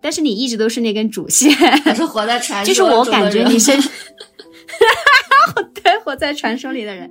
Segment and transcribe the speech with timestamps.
[0.00, 1.50] 但是你一直都是那根主线，
[1.86, 3.72] 我是活在传说，就是我感觉你是，
[5.74, 7.10] 对，活在传说里的人。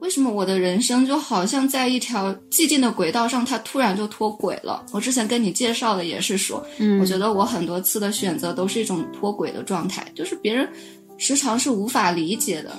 [0.00, 4.84] 为什么我的人生就好像在一条既定的轨道上，它突然就脱轨了？
[4.92, 10.68] 我之前跟你介绍的也是说，嗯，我觉得我很多次的选择都是一种脱轨的状态，就是别人
[11.16, 12.76] 时常是无法理解的。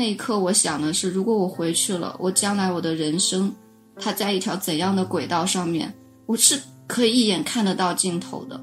[0.00, 3.52] 那一刻，我想的是，如果我回去了，我将来我的人生，
[3.96, 5.92] 它在一条怎样的轨道上面，
[6.24, 8.58] 我是可以一眼看得到尽头的。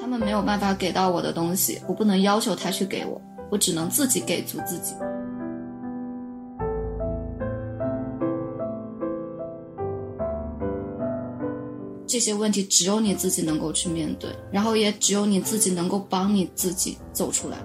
[0.00, 4.94] 他们没有办法给到我的东西，我不能要求他去给我，我只能自己给足自己。
[12.18, 17.56] 这些问题只有你自己能够去面对，然后也只有你自己能够帮你自己走出来。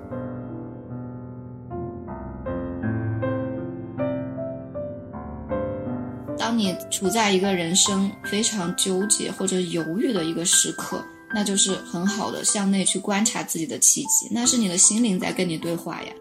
[6.38, 16.14] 当你处在一个人生非常纠结或者犹豫的一个时刻，那就是很好的向内去观察自己的契机，那是你的心灵在跟你对话呀。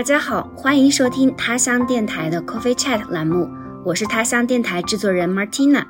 [0.00, 3.46] 大家好，欢迎收听他乡电台的 Coffee Chat 栏目，
[3.84, 5.84] 我是他乡电台制作人 Martina。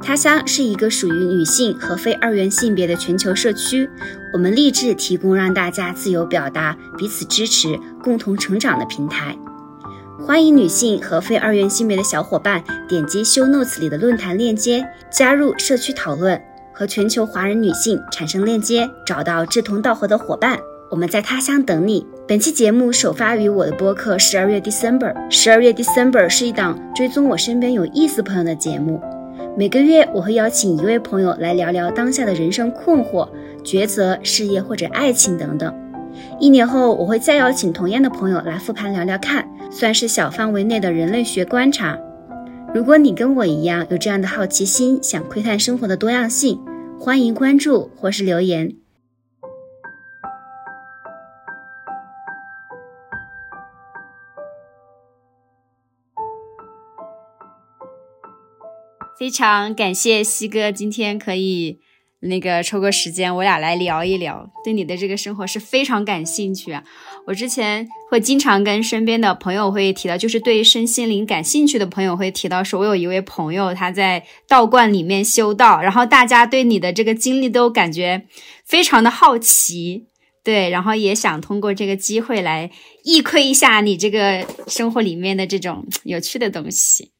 [0.00, 3.88] 他乡是一个属于女性和非二元性别的全球社区，
[4.32, 9.38] 我们立志提供让大家自由表达、彼此支持、共同成长的平台。
[10.18, 16.42] 欢迎女性和非二元性别的小伙伴点击 Show Notes 里的论坛链接，加入社区讨论，
[16.72, 20.58] 和全球华人女性产生链接，找到志同道合的伙伴。
[20.90, 22.04] 我们在他乡等你。
[22.26, 25.14] 本期节目首发于我的播客《十二月 December》。
[25.30, 29.00] 十二月 December 是一档追踪我身边有意思朋友的节目。
[29.56, 33.28] 每个月我会邀请一位朋友来聊聊当下的人生困惑、
[33.62, 35.72] 抉择、事业或者爱情等等。
[36.40, 41.96] 一年后我会再邀请同样的朋友来复盘聊聊看，算是小范围内的人类学观察。
[42.74, 46.60] 如果你跟我一样有这样的好奇心，想窥探生活的多样性，
[46.98, 48.74] 欢迎关注或是留言。
[59.20, 61.78] 非常感谢西哥今天可以
[62.20, 64.50] 那个抽个时间，我俩来聊一聊。
[64.64, 66.82] 对你的这个生活是非常感兴趣啊。
[67.26, 78.26] 我之前会经常跟身边的朋友会提到，就是对身心灵感兴趣的朋友会提到说，我有一位朋友他在道观里面修道，然后大家对你的这个经历都感觉
[78.64, 80.06] 非常的好奇，
[80.42, 82.70] 对，然后也想通过这个机会来
[83.04, 87.10] 一窥一下你这个生活里面的这种有趣的东西。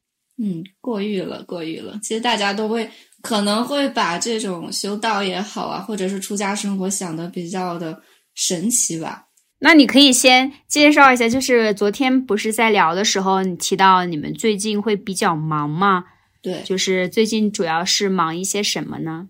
[0.41, 1.99] 嗯，过誉了，过誉了。
[2.01, 2.89] 其实大家都会
[3.21, 8.01] 可能会把这种修道也好啊，或者是出家生活想的比较的
[8.33, 9.27] 神奇吧。
[9.59, 16.05] 那你可以先介绍一下，就是昨天不是在聊的时候，你提到你们最近会比较忙吗？
[16.41, 19.29] 对，就是最近主要是忙一些什么呢？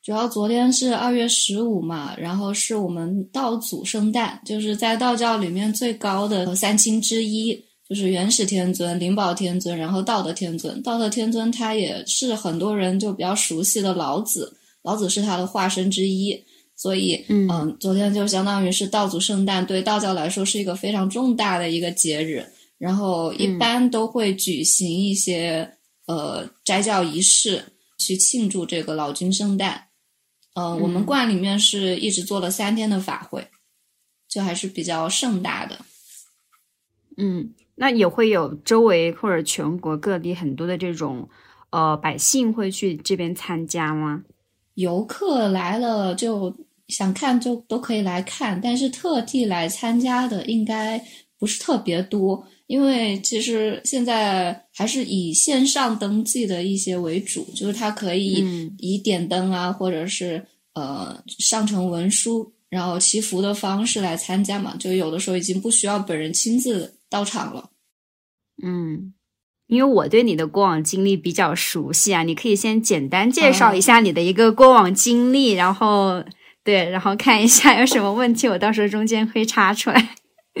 [0.00, 7.64] 主要昨天是二月十五嘛，然后是我们道祖圣诞，就是在道教里面最高的三清之一。
[7.92, 10.80] 就是元始天尊、灵宝天尊，然后道德天尊。
[10.80, 16.42] 道德天尊他也是很多人就比较熟悉的老子，老子是他的化身之一。
[16.74, 22.50] 所以，嗯，昨天就相当于是道祖圣诞，对道教来说是一个非常重大的一个节日。
[22.78, 25.70] 然后一般都会举行一些
[26.06, 27.62] 呃斋教仪式
[27.98, 29.88] 去庆祝这个老君圣诞。
[30.54, 33.46] 嗯，我们观里面是一直做了三天的法会，
[34.26, 35.78] 就还是比较盛大的。
[37.18, 37.52] 嗯。
[37.74, 41.28] 那也会有周围或者全国各地很多的这种，
[41.70, 44.22] 呃，百姓会去这边参加吗？
[44.74, 46.54] 游客来了就
[46.88, 51.02] 想看就都可以来看，但是特地来参加的应该
[51.38, 58.44] 不是特别多，因为其实现在还是以线上登记的一些为主，就是它可以
[58.78, 66.94] 以点灯啊，或者是呃上传文书，然后祈福的方式来参加嘛，就有的时候已经不需要本人亲自。
[67.12, 67.68] 到场了，
[68.64, 69.12] 嗯，
[69.66, 76.24] 因为我对你的过往经历比较熟悉啊，你可以先简单介绍一下你的一个过往经历，然后
[76.64, 80.16] 对，然后看一下有什么问题，我到时候中间会插出来。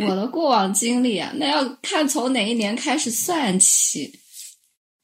[0.06, 4.20] 我的过往经历啊，那要看从哪一年开始算起。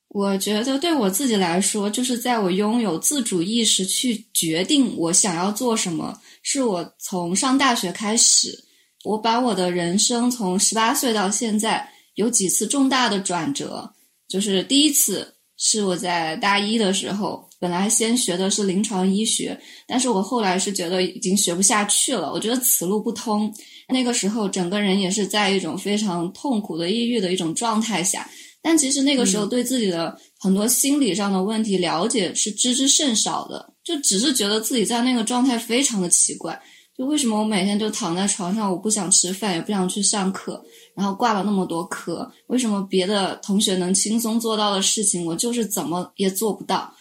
[0.08, 8.67] 我觉得对我自己来说，就是在我拥有自主意识去决定我想要做什么，是我从上大学开始。
[9.04, 13.94] 我把我的人生从十八岁到现在有几次重大的转折，
[14.28, 23.52] 就是第一次是我在大一的时候，本来先学的是临床医学，但是我后来是觉得已经学不下去了，我觉得此路不通。
[23.88, 28.28] 那个时候整个人也是在一种非常痛苦的抑郁的一种状态下，
[28.60, 36.60] 但其实那个时候对自己的很多心理上的问题了解是知之甚少的，就只是觉得自己在那个状态非常的奇怪。
[36.98, 40.60] 就为什么我每天就躺在床上，我不想吃饭，也不想去上课，
[40.96, 46.92] 然后挂了那么多科，为什么别的同学能轻松做到的事情，我就是怎么也做不到？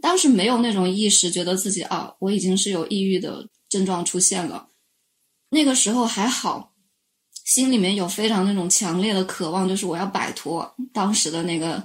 [0.00, 4.68] 当时没有那种意识，觉得自己啊，我已经是有抑郁的症状出现了。
[5.50, 6.72] 那个时候还好，
[7.44, 11.82] 心里面有非常那种强烈的渴望，就是我要摆脱当时的那个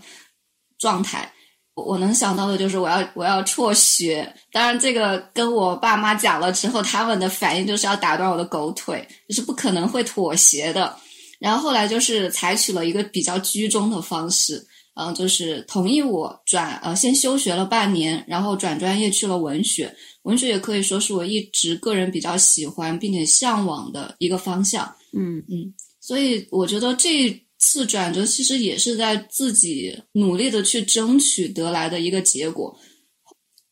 [0.77, 1.33] 状态。
[1.73, 10.95] 我能想到的就是我要我要辍学，当然这个跟我爸妈讲了之后，他们的反应就是要打断我的狗腿，就是不可能会妥协的。
[11.39, 19.95] 然后后来就是采取了一个比较居中的方式，嗯，就是同意我转呃先休学了半年，然后转专业去了文学。
[20.23, 24.85] 文学也可以说是我一直个人比较喜欢并且向往的一个方向。
[25.17, 27.41] 嗯嗯，所以我觉得这。
[27.61, 32.75] 次转折其实也是在自己努力的去争取得来的一个结果，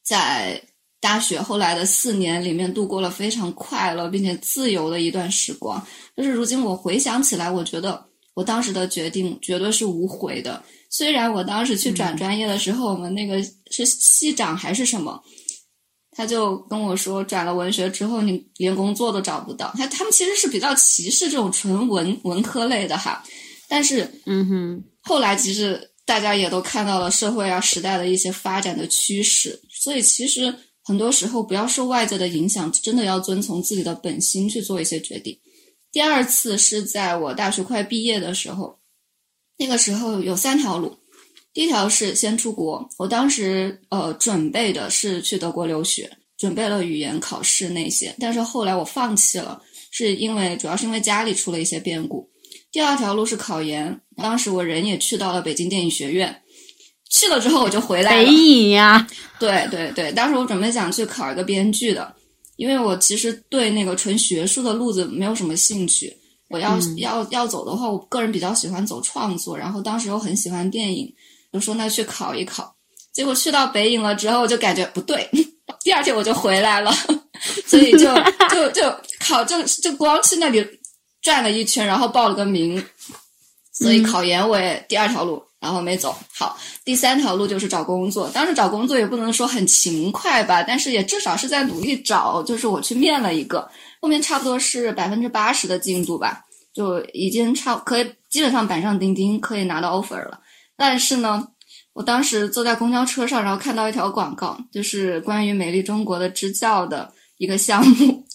[0.03, 0.63] 在
[1.01, 5.85] 大学后来的四年里面度过了非常快乐并且自由的一段时光。
[6.15, 8.05] 就是如今我回想起来，我觉得
[8.35, 10.63] 我当时的决定绝对是无悔的。
[10.91, 15.21] 虽然我当时去转专业的时候，我们那个是系长还是什么，
[16.11, 19.73] 他就跟我说，转了文学之后你连工作都找不到。
[19.77, 23.23] 他他们其实是比较歧视这种纯文文科类的哈。
[23.69, 35.39] 但是，嗯哼，后来其实大家也都看到了社会啊时代的一些发展的趋势，所以其实很多时候不要受外界的影响，真的要遵从自己的本心去做一些决定。
[35.91, 38.79] 第二次是在我大学快毕业的时候，
[39.57, 40.97] 那个时候有三条路，
[41.53, 49.61] 第一条是先出国，我当时呃准备的是去德国留学，准备了语言考试那些，但是后来我放弃了，
[49.91, 52.28] 是因为主要是因为家里出了一些变故。
[52.71, 56.43] 第二条路是考研，当时我人也去到了北京电影学院，
[57.09, 58.23] 去了之后我就回来了。
[58.23, 59.07] 北影呀，
[59.39, 62.13] 对对对，当时我准备想去考一个编剧的，
[62.57, 66.15] 因为我其实对那个纯学术的路子没有什么兴趣。
[66.49, 71.11] 我要要要走的话，我个人比较喜欢走创作，然后当时又很喜欢电影，
[71.53, 72.75] 就说那去考一考。
[73.13, 75.27] 结果去到北影了之后，就感觉不对，
[75.83, 76.91] 第二天我就回来了，
[77.65, 78.13] 所以就
[78.51, 78.81] 就就
[79.19, 80.63] 考就就光去那里。
[81.29, 82.83] 转了一圈，然后报了个名，
[83.71, 86.57] 所以考研我也第二条路，然后没走好。
[86.83, 92.41] 第三条路就是找工作，当时找工作也不能说很勤快吧，但是也至少是在努力找。
[92.41, 93.69] 就是我去面了一个，
[94.01, 100.39] 后面差不多是百分之八十的进度吧，就已经差可以基本上板上钉钉，可以拿到 offer 了。
[100.75, 101.49] 但是呢，
[101.93, 108.25] 我当时坐在公交车上，然后看到一条广告，就是关于美丽中国的支教的一个项目。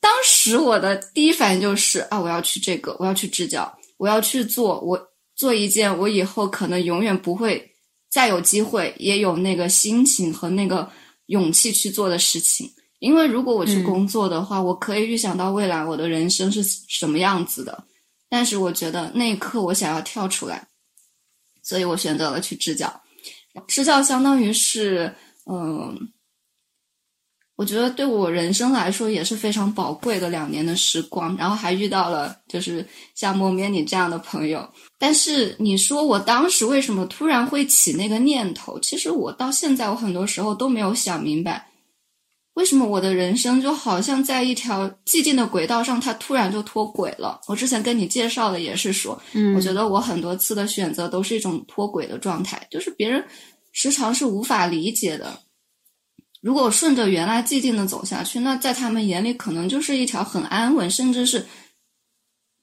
[0.00, 4.98] 当时我的第一反应就是啊，我要去这个，我要去支教，我要去做，我
[5.36, 7.70] 做一件我以后可能永远不会
[8.10, 10.90] 再有机会，也有那个心情和那个
[11.26, 12.72] 勇气去做的事情。
[12.98, 17.84] 因为如果我去工作的话，我可以预想到未来我的人生是什么样子的。
[18.30, 20.66] 但是我觉得那一刻我想要跳出来，
[21.62, 23.02] 所以我选择了去支教。
[23.66, 25.14] 支教相当于是，
[25.44, 26.10] 嗯。
[27.60, 32.82] 我觉得对我人生来说也是非常宝贵的两年的时光，然后还遇到了就是
[33.14, 34.66] 像莫咩你这样的朋友。
[34.98, 38.80] 但是你说我当时为什么突然会起那个念头？
[38.80, 41.66] 其实我到现在我很多时候都没有想明白，
[42.54, 47.38] 为什么我的人生就好像在一条既定的轨道上，它突然就脱轨了。
[47.46, 53.22] 我之前跟你介绍的也是说，嗯，我觉得我很多次的选择都是一种脱轨的状态，就是别人
[53.72, 55.38] 时常是无法理解的。
[56.40, 61.46] 如果顺着原来既定的走下去，那在他们眼里可能就是一条很安稳，甚至是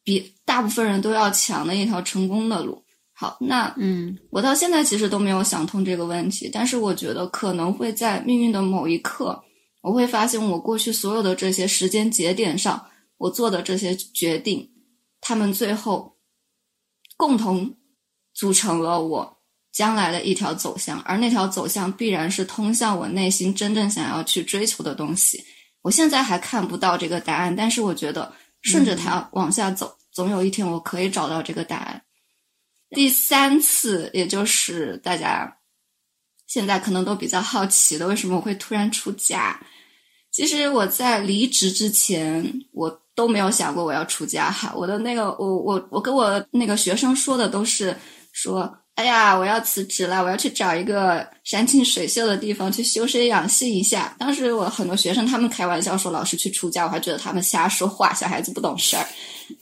[0.03, 2.83] 比大部分人都要强的一条成功的路。
[3.13, 9.43] 好，那嗯，我到现在其实都没有想通这个问题，但是我觉得可能会在命运的某一刻，
[9.81, 12.85] 我会发现我过去所有的这些时间节点上，
[13.17, 14.71] 我做的这些决定，
[15.21, 16.17] 他们最后
[17.15, 17.75] 共同
[18.33, 19.36] 组成了我。
[19.77, 25.39] 将来的一条走向，而那条走向必然是通向我内心真正想要去追求的东西。
[25.83, 32.01] 我现在还看不到这个答案，但是我觉得顺着它往下走，总有一天我可以找到这个答案。
[32.89, 35.57] 第三次，也就是大家
[36.47, 39.61] 现在可能都比较好奇的，为什么我会突然出家？
[40.31, 44.73] 其实我在离职之前，我都没有想过我要出家哈。
[44.75, 47.95] 我的那个，我我我跟我那个学生说的都是
[48.33, 54.15] 说，哎呀，我要辞职了，我要去找一个山清水秀的地方去修身养性一下。
[54.17, 59.07] 当时我很多学生他们开玩笑说老师去出家，我还觉得他们瞎说话，小孩子不懂事儿。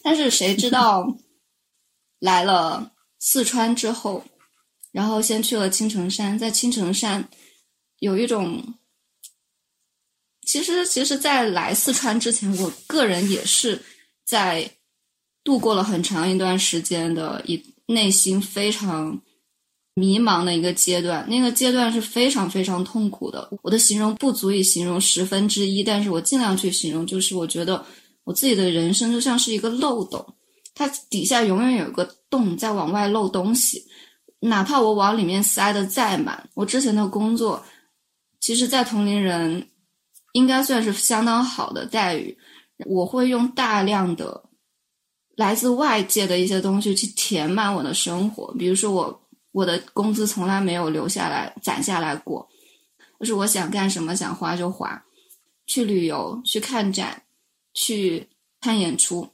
[0.01, 1.18] 但是谁知道
[2.20, 4.24] 来了四川之后，
[4.94, 7.27] 然后先去了青城山，在青城山
[8.00, 8.74] 有一种。
[10.48, 13.82] 其实，其实，在来四川之前，我个人也是
[14.24, 14.72] 在
[15.44, 19.20] 度过了很长一段时间的一内心非常
[19.96, 21.28] 迷茫的一个阶段。
[21.28, 23.50] 那个阶段是非常非常痛苦的。
[23.64, 27.84] 我的形容不足以形容十分之一，但是我尽量去形容，就是我觉得
[28.24, 30.24] 我自己的人生就像是一个漏斗，
[30.75, 33.84] 它底下永远有个洞在往外漏东西，
[34.42, 36.48] 哪怕我往里面塞的再满。
[36.54, 37.66] 我之前的工作，
[38.40, 39.68] 其实，在同龄人。
[40.34, 42.38] 应该算是相当好的待遇。
[42.88, 44.44] 我会用大量的
[45.38, 49.25] 来自外界的一些东西去填满我的生活，比如说我
[49.56, 52.46] 我的工资从来没有留下来攒下来过，
[53.22, 55.02] 就是我想干什么想花就花，
[55.66, 57.24] 去旅游、去看展、
[57.74, 58.28] 去
[58.60, 59.30] 看演出，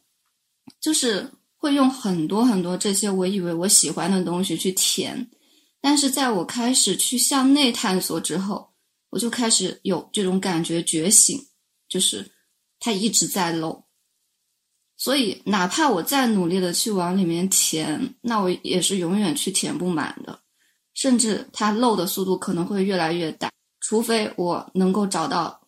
[0.80, 5.28] 就是会用很多很多这些我以为我喜欢的东西去填。
[5.82, 8.70] 但是在我开始去向内探索之后，
[9.10, 11.48] 我就开始有这种感觉觉醒，
[11.90, 12.32] 就是
[12.80, 13.84] 它一直在漏，
[15.02, 20.40] 所以哪怕我再努力的去往里面填，那我也是永远去填不满的，
[20.94, 25.60] 甚至它漏的速度可能会越来越大，除非我能够找到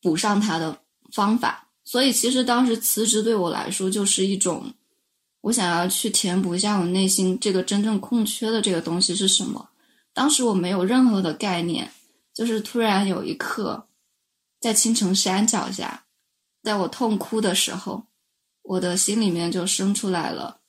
[0.00, 0.78] 补上它的
[1.12, 1.68] 方法。
[1.84, 4.72] 所以其实当时辞职对我来说就是一种，
[5.42, 9.68] 我想要去填补一下我内心这个真正空缺的这个东西是什么。
[10.14, 11.90] 当时我没有任何的概念。
[12.32, 13.86] 就是突然有一刻，
[14.58, 16.06] 在青城山脚下，
[16.64, 18.06] 在我痛哭的时候，
[18.64, 20.60] 我的心里面就生出来了，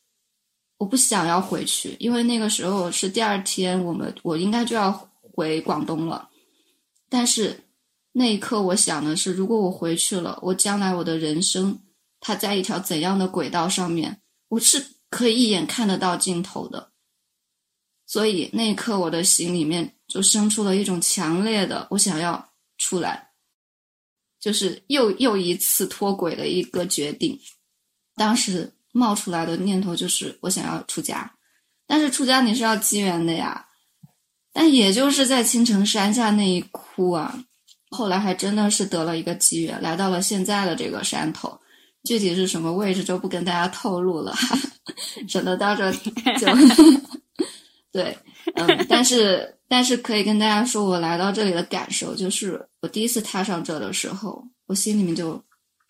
[0.78, 4.92] 我不想要回去，因为那个时候是第二天，我们我应该就要
[5.34, 6.30] 回广东了。
[7.10, 7.66] 但是
[8.12, 11.80] 那一刻，我想的是，如果我回去了，我将来我的人生，
[12.20, 16.92] 它在一条怎样的轨道上面，我是可以一眼看得到尽头的。
[18.06, 19.92] 所以那一刻，我的心里面。
[20.08, 23.32] 就生出了一种强烈的我想要出来，
[24.40, 27.36] 就是又又一次脱轨的一个决定。
[28.16, 31.32] 当时冒出来的念头就是我想要出家，
[31.86, 33.66] 但是出家你是要机缘的呀。
[34.54, 37.44] 但也就是在青城山下那一哭啊，
[37.90, 41.60] 后来还真的是得了一个机缘，来到了现在的这个山头。
[42.04, 44.34] 具体是什么位置就不跟大家透露了，
[45.28, 46.48] 省得到时候就
[47.92, 48.18] 对，
[48.56, 49.52] 嗯，但是。
[49.68, 55.44] 但是可以跟大家说，我来到这里的感受就是，我第一次踏上这的时候，我心里面就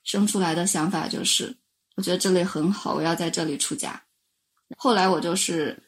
[0.06, 1.54] 生出来的想法就是，
[1.96, 4.04] 我觉得这里很好，我要在这里出家。
[4.78, 5.84] 后来我就是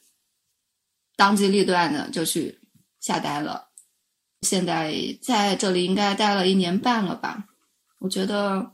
[1.16, 2.60] 当机立断的就去
[3.00, 3.70] 下单了，
[4.42, 7.46] 现在在这里应该待了一年半了吧，
[8.00, 8.74] 我觉得。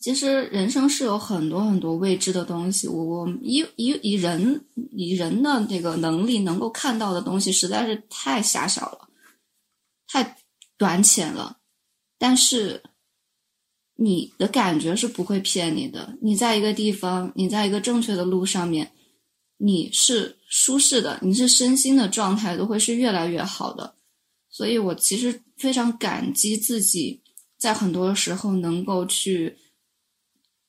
[0.00, 9.08] 其实人生是有很多很多未知的东西，我我以以以人以人的这个能力能够看到的东西实在是太狭小了，
[10.06, 10.36] 太
[10.76, 11.56] 短浅了。
[12.18, 12.82] 但是
[13.96, 18.92] 你的感觉是不会骗你的，你在一个地方，你在一个正确的路上面，
[19.58, 23.96] 你是舒适的，你是身心的状态都会是越来越好的。
[24.50, 27.22] 所以我其实非常感激自己
[27.58, 29.56] 在很多时候能够去。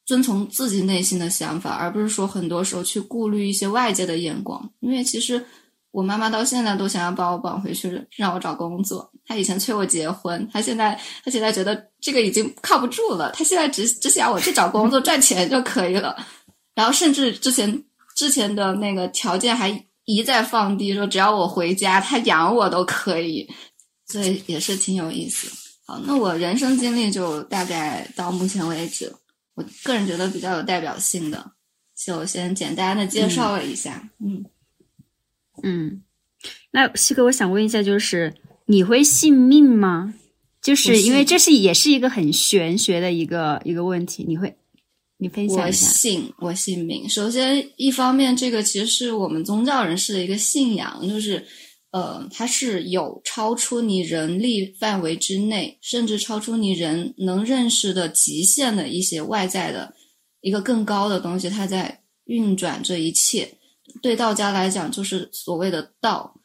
[0.07, 4.71] 遵从自己内心的想法，而不是说很多时候去顾虑一些外界的眼光。
[4.79, 5.43] 因为其实
[5.95, 9.09] 我妈妈到现在都想要把我绑回去，让我找工作。
[9.25, 13.31] 她以前催我结婚，她现在她现在觉得这个已经靠不住了。
[13.31, 16.13] 她现在只只想我去找工作 赚钱就可以了。
[16.73, 17.81] 然后甚至之前
[18.13, 19.69] 之前的那个条件还
[20.03, 23.49] 一再放低，说只要我回家，她养我都可以。
[24.05, 25.47] 所以也是挺有意思。
[25.87, 29.09] 好，那我人生经历就大概到目前为止。
[29.55, 31.51] 我个人觉得比较有代表性的，
[31.97, 34.09] 就先简单的介绍了一下。
[34.19, 34.45] 嗯嗯，
[36.71, 38.33] 那西哥，我想问一下，就是
[38.65, 40.13] 你会信命吗？
[40.61, 44.55] 就是因为这是也是一个很玄学的一个一个问题，你会
[45.17, 45.87] 你分享一下？
[45.87, 47.07] 我信，我信命。
[47.09, 51.45] 首先，一方面，这个其实是我们宗教人士的一个信仰，就是。
[51.91, 59.93] 呃，它是有超出你人力范围之内，甚至超出你人能认识的极限的一些外在的
[60.41, 63.49] 一个更高的东西，它在运转这一切。
[64.01, 66.35] 对道家来讲，就是所谓的道。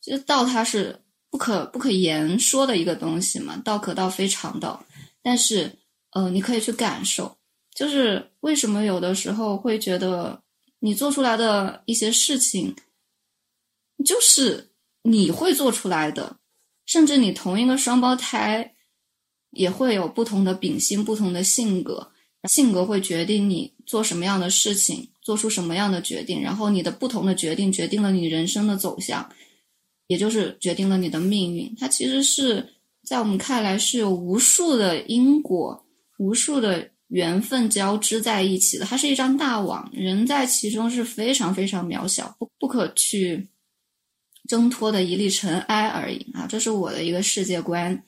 [0.00, 4.84] 其实道它是不可不可言说的一个东西嘛，道可道非常道。
[5.22, 5.78] 但是，
[6.12, 7.36] 呃，你可以去感受，
[7.74, 10.40] 就是为什么有的时候会觉得
[10.78, 12.76] 你做出来的一些事情，
[14.04, 14.70] 就是
[15.02, 16.36] 你会做出来的，
[16.84, 18.76] 甚至你同一个双胞胎
[19.50, 22.12] 也会有不同的秉性、不同的性格，
[22.48, 29.28] 性格会决定你做什么样的事情，做出什么样的决定，然后你的不同的决定决定了你人生的走向，
[30.06, 31.74] 也就是决定了你的命运。
[31.76, 32.72] 它其实是。
[33.08, 35.86] 在我们看来，是有无数的因果、
[36.18, 38.84] 无数的缘分交织在一起的。
[38.84, 43.46] 它是一张大网，人在其中是非常非常渺小、不不可去
[44.48, 46.48] 挣脱的一粒尘埃而已啊！
[46.48, 48.02] 这是我的一个世界观。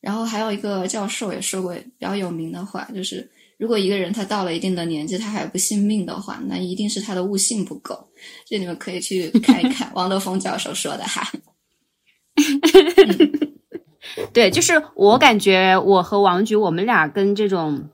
[0.00, 8.08] 然后还有一个教授也说过比较有名的话，就是如果一个人他到了一定的年纪他还不信命的话，那一定是他的悟性不够。
[8.46, 11.30] 这你们可以去看一看 王德峰教授说的哈。
[14.32, 17.90] 对，就是我感觉我和王菊，我们俩跟这种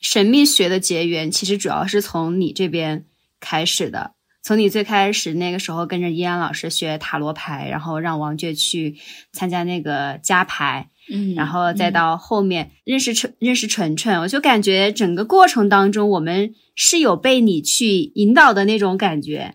[0.00, 3.06] 神秘学的结缘，其实主要是从你这边
[3.40, 4.14] 开始的。
[4.42, 8.96] 从你最开始那个时候跟着依安老师学塔罗牌，然后让王珏去
[9.32, 19.54] 参加那个加牌，嗯，然后再到后面认识纯认识纯纯，我就感觉整个过程当中，我们是有被你去引导的那种感觉。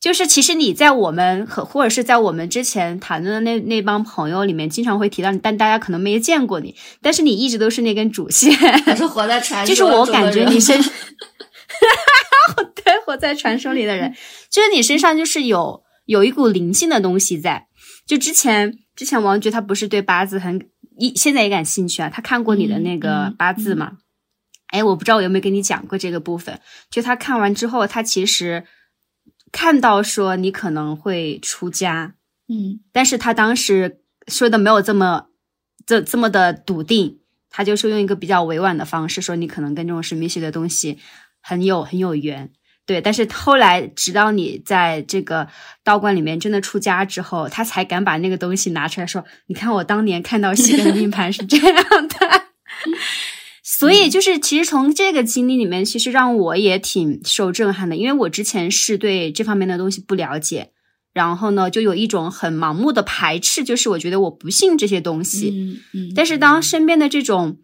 [0.00, 6.74] 就是其实你在我们和或者是在我们之前谈论的那那帮朋友里面，经常会提到你，但大家可能没见过你。
[7.00, 8.52] 但是你一直都是那根主线，
[8.96, 9.68] 是活在传说。
[9.74, 10.78] 就是我感觉你 身，
[12.74, 14.14] 对，活在传说里的人，
[14.50, 17.68] 就是你身上就是有有一股灵性的东西在。
[18.06, 20.68] 就之前之前王菊他不是对八字很
[20.98, 23.98] 一现在也感兴趣啊，他看过你的那个八字嘛？
[24.68, 26.60] 哎，我不知道我有没有跟你讲过这个部分。
[26.90, 28.64] 就他看完之后，他其实。
[29.56, 32.16] 看到说你可能会出家，
[32.48, 35.26] 嗯，但是他当时说的没有这么
[35.86, 37.20] 这这么的笃定，
[37.50, 40.98] 他就是用一个比较委婉的方式说你可能跟这种神秘学的东西
[41.40, 42.50] 很有很有缘，
[42.86, 43.00] 对。
[43.00, 45.48] 但是后来直到你在这个
[45.82, 52.44] 道观里面真的出家之后，他才敢把那个东西拿出来说，你看我当年看到西的命盘是这样的。
[53.62, 60.70] 所以就是，其实从这个经历里面，其实让我也挺受震撼的，因为我之前是对这方面的东西不了解，
[61.12, 65.50] 然后呢，就有一种很盲目的排斥，就是我觉得我不信这些东西。
[65.50, 66.12] 嗯嗯。
[66.14, 67.58] 但是当身边的这种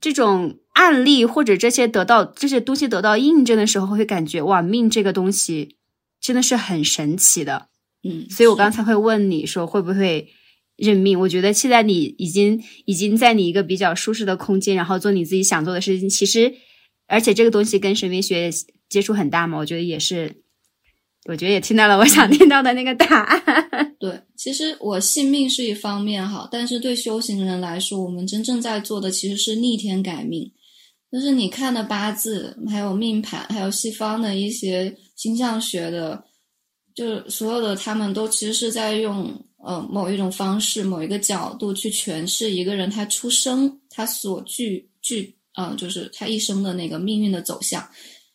[0.00, 5.76] 这种案例或者这些得到这些东西得到印证的时候，会感觉哇，命这个东西
[6.20, 7.68] 真的是很神奇的。
[8.02, 8.26] 嗯。
[8.30, 10.28] 所以我刚才会问你说会不会。
[10.80, 16.08] 认命，我觉得现在你已经已经在你一个比较舒适的空间，然后做你自己想做的事情。
[16.08, 16.54] 其实，
[17.06, 18.50] 而且这个东西跟神秘学
[18.88, 20.36] 接触很大嘛，我觉得也是，
[21.26, 23.94] 我觉得也听到了我想听到的那个答案。
[24.00, 30.50] 对，其实我信命是一方面哈，但是对修行人来说，我们真正在做的其实是逆天改命。
[31.10, 36.22] 就是你看的八字，还有命盘，还有西方的一些星象学的，
[36.94, 39.32] 就是所有的他们都其实是在用。
[39.62, 47.86] 呃，某一种方式，某一个角度去诠释一个人他出生他所具具，嗯，就是他一生的那个命运的走向。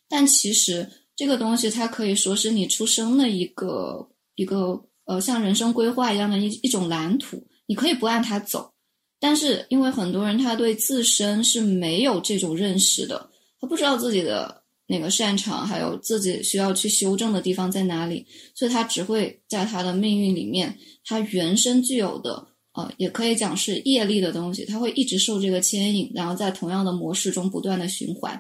[0.08, 7.44] 但其实这个东西，它可以说是你出生的一个一个呃，像人生规划一样的一一种蓝图。
[7.66, 8.75] 你可以不按它走，
[9.20, 14.64] 但是因为很多人他对自身是没有这种认识的，他不知道自己的。
[14.88, 18.24] 那个擅长，还有自己需要去修正的地方在哪里，
[18.54, 28.40] 所以他只会在他的命运里面，他原生具有的，呃，也可以讲是业力的东西，他会一直受这个牵引，然后在同样的模式中不断的循环，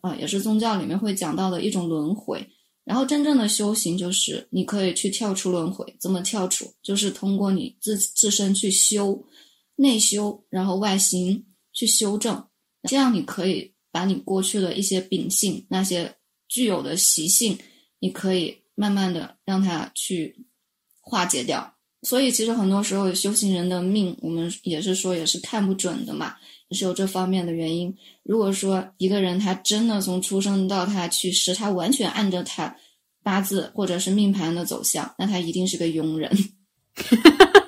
[0.00, 2.46] 啊，也是宗教里面会讲到的一种轮回。
[2.84, 6.72] 然后真正的修行就是你可以去跳出轮回，怎么跳出？
[6.84, 9.20] 就是通过你自自身去修，
[9.80, 12.46] 内修，然后外形去修正，
[12.88, 13.74] 这样你可以。
[13.92, 16.14] 把你过去的一些秉性、那些
[16.46, 17.58] 具有的习性，
[17.98, 20.46] 你可以慢慢的让它去
[21.00, 21.74] 化解掉。
[22.02, 26.36] 所以，其实很多时候修行人的命，我们也是说也是看不准的嘛，
[26.68, 27.92] 也是有这方面的原因。
[28.22, 32.76] 如果说一个人他真的从出生到他去世，他完全按照他
[33.24, 36.30] 八字或者是命盘的走向，那他一定是个庸人。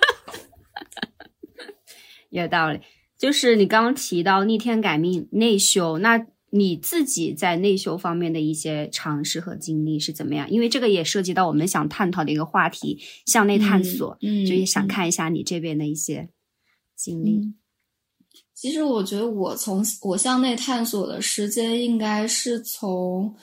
[2.33, 2.81] 有道理。
[3.17, 10.51] 就是你刚刚提到逆天改命、内修，那你自己在内修方面的一些尝试和经历是怎么样？
[10.51, 14.19] 因为这个也涉及到我们想探讨的一个话题——向内探索。
[14.21, 16.31] 嗯，就是想看一下你这边的一些
[16.97, 17.55] 经历。
[18.55, 23.35] 其实我觉得，我从我向内探索的时间应该是从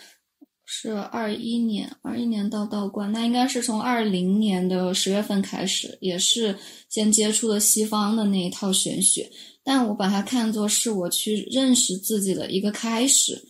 [0.72, 6.56] 是二一年，二一年到道观，那应该是从二零年的十月份开始，也是
[6.90, 9.28] 先接触了西方的那一套玄学，
[9.64, 13.44] 但我把它看作是我去认识自己的一个开始。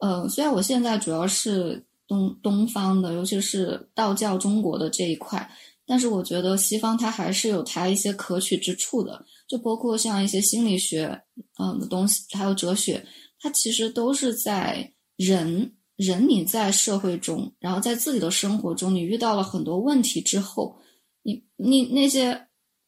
[0.00, 5.50] 呃，虽然我现在主要是东东方的，尤其是道教中国的这一块，
[5.86, 11.18] 但是我觉得西方它还是有它一些可取之处的，就包括像一些心理学，
[11.58, 13.02] 嗯的东西，还有哲学，
[13.40, 15.72] 它其实都是在人。
[15.98, 20.76] 人你在社会中，然后在自己的生活中，你遇到了很多问题之后，
[21.24, 22.40] 你你那些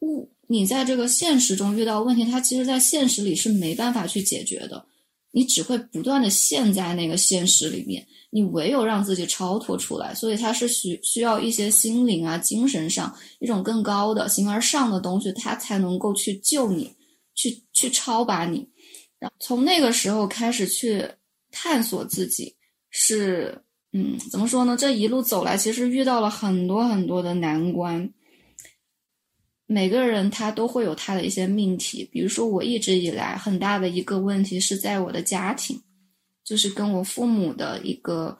[0.02, 4.86] 物，你在这个现实中遇到问题，它其实，在现实里是没办法去解决的，
[5.32, 16.94] 你只会不断的陷在那个现实里面，你唯有让自己超脱出来，所以它是需需要一些心灵啊、精神上一种更高的形而上的东西，它才能够去救你，
[17.34, 18.68] 去去超拔你，
[19.18, 21.04] 然后从那个时候开始去
[21.50, 22.54] 探索自己。
[22.90, 24.76] 是，嗯，怎么说呢？
[24.76, 28.12] 这一路走来，其实遇到了很多很多的难关。
[29.66, 35.80] 每个人他都会有他的一些命题，比如说我一直以来很大的一个问题是在我的家庭，
[36.42, 38.36] 就是跟我父母的一个，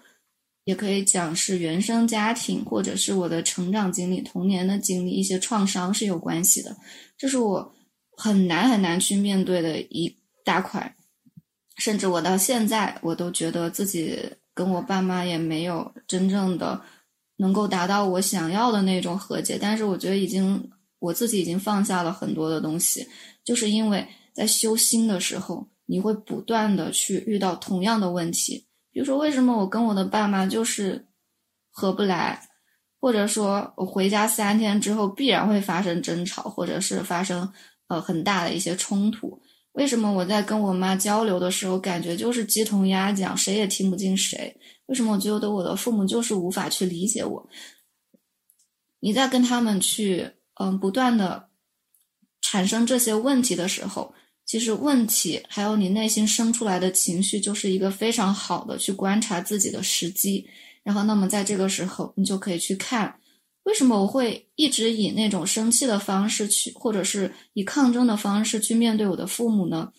[0.65, 6.77] 也可以讲是原生家庭，或者是我的成长经历、童年的经历一些创伤是有关系的，
[7.17, 7.73] 这是我
[8.17, 10.13] 很难很难去面对的一
[10.45, 10.97] 大块，
[11.77, 14.19] 甚至我到现在我都觉得自己。
[14.61, 16.79] 跟我爸妈也没有真正的
[17.37, 23.09] 能够达到我想要的那种和解，但是我觉得已经我自己已经放下了很多的东西，
[23.43, 31.07] 就是因为在修心的时候，你会不断的去遇到同样的问题，比如说为什么我跟我的爸妈就是
[31.71, 32.47] 合不来，
[33.01, 37.51] 或者说我回家三天之后必然会发生争吵，或者是发生
[37.89, 39.41] 呃很大的一些冲突。
[39.73, 44.57] 为什么我在跟我妈交流的时候，感觉就是鸡同鸭讲，谁也听不进谁？
[44.87, 47.49] 为什么我觉得我的父母就是无法去理解我？
[48.99, 51.49] 你在跟他们去，嗯，不断的
[52.41, 54.13] 产生这些问题的时候，
[54.45, 60.49] 其实问题还有你内心生出来的情绪，就是一个非常好的去观察自己的时机。
[60.83, 63.20] 然后，那么在这个时候，你就可以去看。
[63.71, 69.93] 为什么我会一直以那种生气的方式去，或者是以抗争的方式去面对我的父母呢？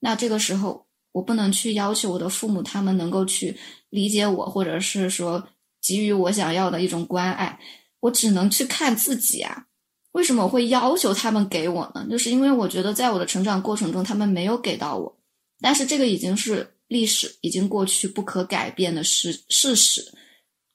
[0.00, 3.56] 那这个时候，我不能去要求我的父母他们能够去
[3.88, 5.42] 理解我，或者是说
[5.80, 7.58] 给予我想要的一种关爱，
[8.00, 9.64] 我只能去看自己啊。
[10.12, 12.06] 为什么我会要求他们给我呢？
[12.10, 15.18] 就是因为我觉得在我的成长过程中，他们没有给到我，
[15.62, 20.12] 但是这个已经是历史，已经过去，不可改变的事事实。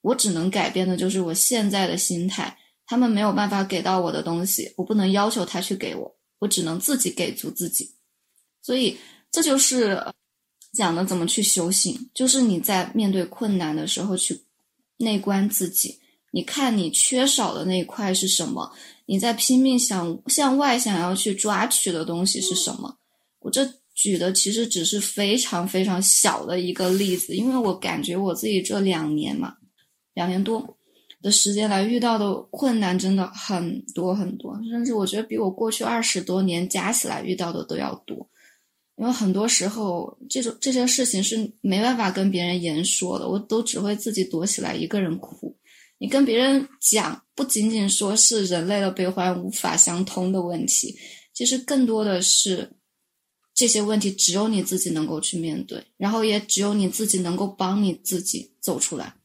[0.02, 7.96] 我只能改变的就是我现在的心态，他们没有办法给到我的东西，我不能要求他去给我，我只能自己给足自己。
[8.62, 8.98] 所以
[9.32, 10.02] 这就是
[10.74, 14.40] 讲的怎么去修行，就是你在面对困难的时候去
[14.98, 16.00] 内观自己，
[16.32, 18.72] 你看你缺少的那一块是什么，
[19.06, 22.98] 你在拼命想向外想要去抓取的东西是什么。
[23.40, 29.56] 我这举的其实只是非常非常小的一个例子，因为我感觉我自己这两年嘛。
[30.20, 30.78] 两年多
[31.22, 38.30] 的时间来遇到的困难真的很多很多，甚至我觉得比我过去二十多年加起来遇到的都要多。
[38.98, 45.56] 因为很多时候这种这些事情是没办法跟别人言说的，我都只会自己躲起来一个人哭。
[46.00, 50.94] 你跟别人讲，不仅仅说是人类的悲欢无法相通的问题，
[51.34, 52.70] 其实更多的是
[53.54, 59.16] 这些问题只有你自己能够去面对，然后也只有你自己能够帮你自己走出来。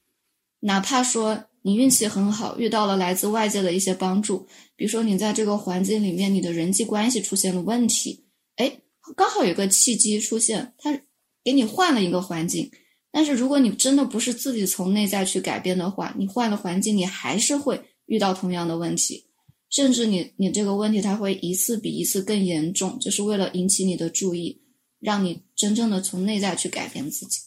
[0.67, 4.47] 哪怕说你运气很好，遇到了来自外界的一些帮助，
[4.77, 8.25] 比如说你在这个环境里面，你的人际关系出现了问题，
[8.57, 8.81] 哎，
[9.15, 10.99] 刚好有个契机出现，他
[11.45, 12.71] 给你换了一个环境。
[13.13, 19.27] 但是如果你真的不是自己从内在去改变的话，你换了环境，你还是会遇到同样的问题，
[19.69, 24.63] 甚至你你这个问题它会一次比一次更严重，就是为了引起你的注意，
[24.99, 27.41] 让你真正的从内在去改变自己。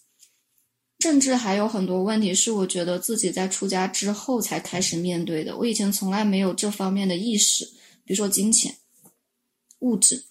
[0.99, 5.55] 甚至还有很多问题是我觉得自己在出家之后才开始面对的。
[5.55, 7.65] 我以前从来没有这方面的意识，
[8.03, 8.75] 比如说金钱、
[9.79, 10.23] 物质。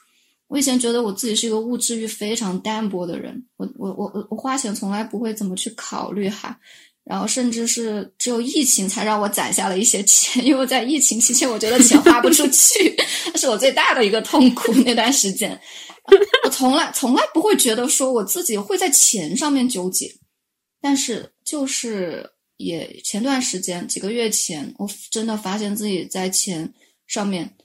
[0.49, 6.59] 我以前觉得我自己是一个物质欲非常淡薄的人，我我我我花钱从来不会怎么去考虑哈。
[7.05, 12.97] 然后甚至是只有疫情才让我攒下了一些钱，因为在疫情期间我觉得钱花不出去，
[13.33, 14.75] 那是我最大的一个痛苦。
[14.85, 15.57] 那段时间，
[16.45, 20.13] 我从来从来不会觉得说我自己会在钱上面纠结。
[20.89, 26.73] 但是，就是也前段时间几个月前，我真的发现自己在钱
[27.09, 27.57] 上面，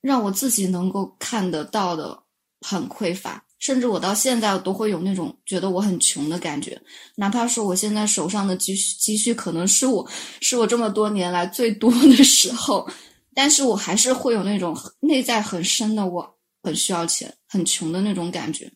[0.00, 2.24] 让我自己能够看得到的
[2.60, 6.82] 很匮乏，甚至我到现在都会有那种觉得我很穷的感觉，
[7.14, 12.90] 哪怕说我现在手上的积蓄积蓄可能是我是我这么多年来最多的时候，
[13.32, 18.72] 但是我还是会有那种内在很深的我很需要钱、很穷的那种感觉。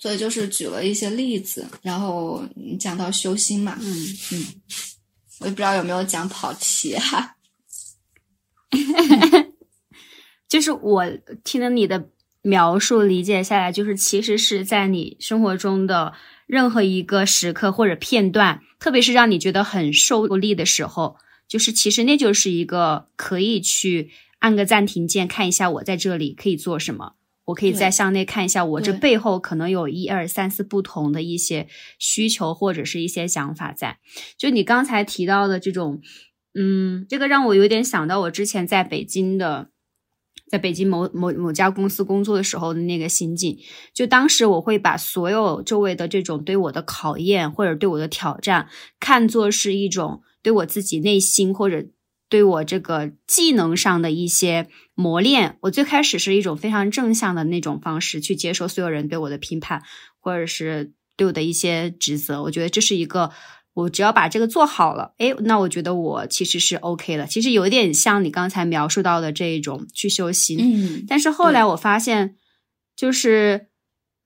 [0.00, 2.42] 所以就是举了一些例子，然后
[2.80, 4.46] 讲到修心嘛，嗯嗯，
[5.40, 7.36] 我也不知道有没有讲跑题哈，
[10.48, 11.06] 就是我
[11.44, 12.08] 听了你的。
[12.42, 16.14] 描述理解下来，就是其实是在你生活中的
[16.46, 27.12] 任何一个时刻或者片段，特别是让你觉得很受力的时候，就是其实那就是一个可以去按个暂停键，看一下我在这里可以做什么，
[27.50, 33.98] 我可以再向内看一下，我这背后可能有一二三四不同的一些需求或者是一些想法在。
[34.36, 36.00] 就你刚才提到的这种，
[36.54, 39.70] 嗯，这个让我有点想到我之前在北京的。
[40.48, 43.56] 在北京某某某家公司工作的时候的那个心境，
[43.94, 51.86] 就当时我会把所有周围的这种对我的考验或者对我的挑战，看作是一种对我自己内心或者
[52.30, 55.58] 对我这个技能上的一些磨练。
[55.60, 59.82] 我最开始是一种非常正向的那种方式去接受所有人对我的评判，
[60.18, 62.42] 或者是对我的一些指责。
[62.44, 63.30] 我觉得这是一个。
[63.72, 67.24] 我只要把这个做好了，哎，那我觉得我其实是 OK 的。
[67.24, 71.04] 其实有一点像你刚才描述到的这一种去修行，嗯。
[71.06, 72.34] 但是后来我发现，
[72.96, 73.68] 就是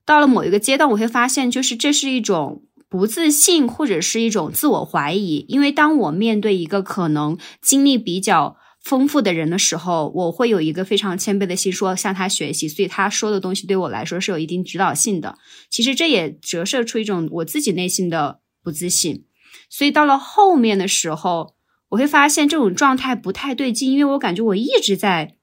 [0.07, 2.64] 到了某一个阶段，我会发现，就是这是一种
[2.95, 5.45] 不自信或者是一种自我怀疑。
[5.49, 12.69] 因为当我面对一个可能经历比较丰富的人的时候，我会有一个非常谦卑的心，说向他学习。
[12.69, 15.37] 所以他说的东西对我来说是有一定指导性的。
[15.69, 19.25] 其实这也折射出一种我自己内心的不自信。
[19.69, 21.57] 所以到了后面的时候，
[21.89, 25.35] 我会发现这种状态不太对劲，因为我感觉我一直在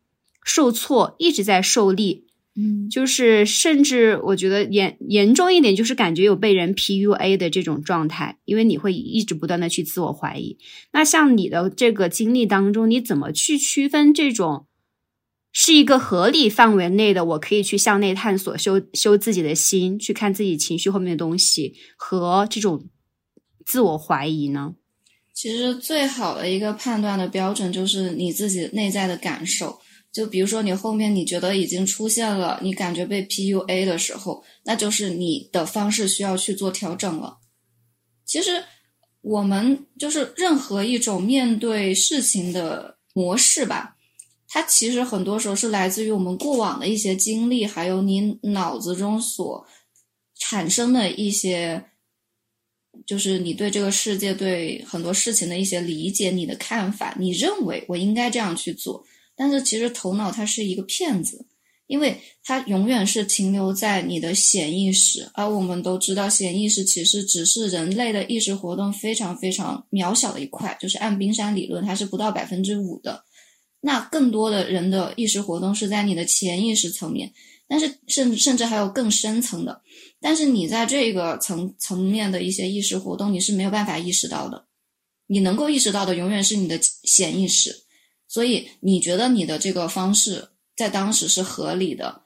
[0.46, 10.58] 受挫，一直在受力，嗯，就是甚至我觉得严严重一点，就是感觉有被人 PUA 的这种状态，因为你会一直不断的去自我怀疑。
[10.92, 14.68] 那像你的这个经历当中，你怎么去区分这种
[15.52, 22.88] 是一个合理范围内的，我可以去向内探索、修修自己的心，去看自己情绪后面的东西和这种。
[23.64, 24.74] 自我怀疑呢？
[25.34, 29.80] 其实最好的一个判断的标准就是你自己内在的感受。
[30.12, 37.38] 就比如说你后面你觉得已经出现了，你感觉被 PUA 的时候，那就是你的方式需要去做调整了。
[38.26, 38.63] 其实
[39.21, 43.95] 我们就是任何一种面对事情的模式吧，
[44.47, 49.65] 它其实很多时候是来自于我们过往的一些经历，还有你脑子中所
[50.38, 51.86] 产生的一些。
[53.08, 59.04] 就是你对这个世界、对很多事情的一些理解、你的看法，你认为我应该这样去做，
[59.36, 61.46] 但是其实头脑它是一个骗子，
[61.88, 73.24] 因为它永远是停留在你的潜意识，而我们都知道，潜意识其实只是人类的意识活动非常非常渺小的一块，就是按冰山理论，它是不到百分之五的，
[73.82, 77.34] 那更多的人的意识活动是在你的潜意识层面。
[77.67, 79.82] 但是，甚甚至还有更深层的，
[80.20, 84.65] 但是你在这个层层面的一些意识活动，你是没有办法意识到的。
[85.28, 87.74] 你能够意识到的，永远是你的潜意识。
[88.32, 92.22] 所以，你觉得你的这个方式在当时是合理的，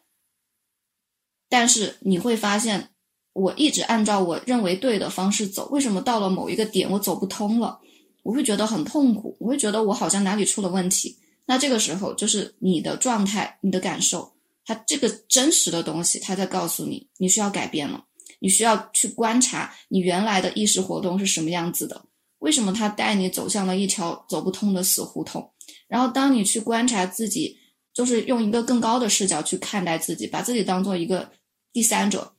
[1.50, 2.92] 但是你会发现，
[3.34, 7.80] 我一直按照我认为对的方式走，为什么到了某一个点我走不通了？
[8.22, 11.18] 我会觉得很痛苦，我会觉得我好像哪里出了问题。
[11.48, 14.36] 那这个时候，就是你的状态，你的感受。
[14.64, 18.06] 它这个真实的东西，它在告诉你，你需要改变了，
[18.38, 22.06] 你需要去观察你原来的意识活动是什么样子的，
[22.38, 25.52] 为什么它带你走向了一条走不通的死胡同？
[25.88, 27.60] 然后当你去观察自己，
[27.94, 31.32] 就是用一个更高的视角去看待自己，把自己当做一个
[31.72, 32.34] 第三者，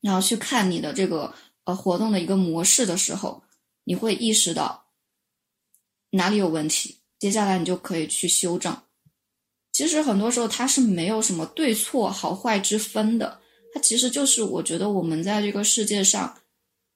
[0.00, 3.42] 然后去看你的这个呃活动的一个模式的时候，
[3.84, 4.86] 你会意识到
[6.10, 8.76] 哪里有问题，接下来你就可以去修正。
[9.72, 13.40] 其实很多时候它是没有什么对错好坏之分的，
[13.72, 16.38] 它其实就是我觉得我们在这个世界上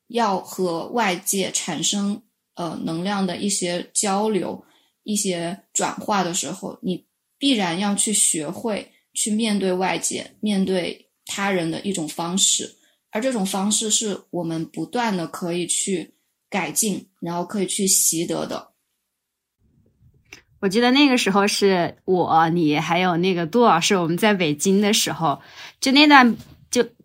[0.08, 2.22] 要和外界产生
[2.54, 4.64] 呃能量的一些交流、
[5.04, 7.06] 一些转化的时候，你
[7.38, 12.76] 必然要去学会去面对外界、面对他人的一种方式，
[13.10, 16.14] 而这种方式是我们不断的可以去
[16.50, 18.72] 改进，然后可以去习得的。
[20.60, 25.42] 我记得那个时候是我、你还有那个杜老师，我们在北京的时候，
[25.78, 26.36] 就那段，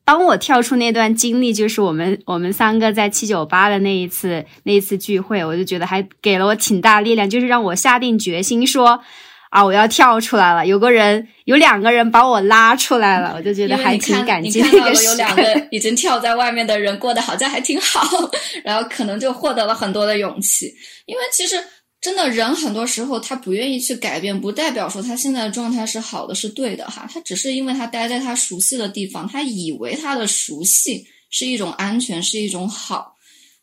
[0.10, 9.00] 当我跳出那段经历，就是我们我们三个在七九八的那一次那一次聚会，我就觉得还给了我挺大力量，就是让我下定决心说
[9.52, 18.02] 啊，我要跳出来了，有个人有两个人把我拉出来了，我就觉得还挺感激那个有两个已经跳在外面的人过得好像还挺好，
[18.66, 20.74] 然后可能就获得了很多的勇气。
[21.06, 21.56] 因为其实
[22.02, 33.16] 真的人很多时候他不愿意去改变，不代表说他现在的状态是好的是对的哈，他只是因为他待在他熟悉的地方，他以为他的熟悉是一种安全，是一种好。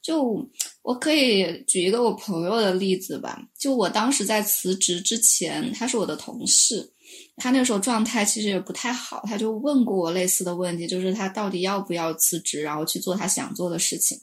[0.03, 0.49] 就
[0.83, 6.93] 我可以举一个我朋友的例子吧，就我当时在辞职之前，他是我的同事，
[7.37, 14.17] 他那时候状态其实也不太好，他就问过我类似的问题，就是他到底要不要辞职，然后去做他想做的事情。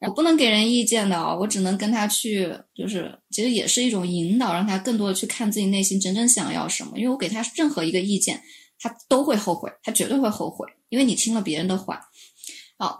[0.00, 6.98] 我不能给人意见的，我只能跟他去，就是其实也是一种引导，让他更多的去看自己内心真正想要什么。
[6.98, 8.40] 因为我给他任何一个意见，
[8.78, 12.00] 他都会后悔，他绝对会后悔，因为你听了别人的话。
[12.78, 12.98] 好。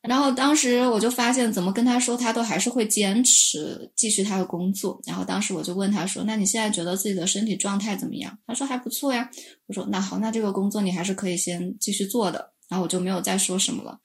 [0.00, 4.98] 然后当时我就发现，怎么跟他说，他都还是会坚持继续他的工作。
[5.04, 9.28] 然后当时我就问他说：“那你现在觉得自己的身体状态怎么样？”他说：“还不错呀。”
[9.66, 13.98] 我说：“那好，那这个工作你还是可以先继续做的。”然后我就没有再说什么了。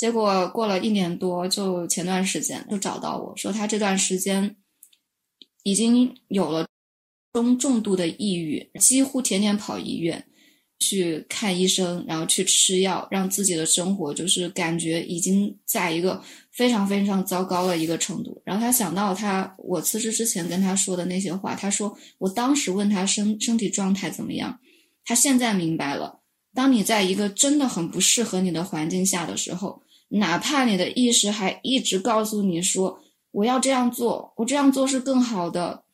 [0.00, 4.56] 结果过了一年多，就前段时间就找到我说，他这段时间
[5.62, 6.66] 已经有了
[7.34, 10.24] 中重度的抑郁，几乎天天跑医院。
[10.82, 18.40] 去看医生，然后去吃药，让自己的生活就是感觉已经在一个非常非常糟糕的一个程度。
[18.46, 24.58] 然后他想到他我辞职之前跟他说的那些话，他说我当时问他身身体状态怎么样，
[25.04, 26.20] 他现在明白了。
[26.54, 35.84] 当你在一个真的很不适合你的环境下的时候，哪怕你的意识还一直告诉你说我要这样做，我这样做是更好的，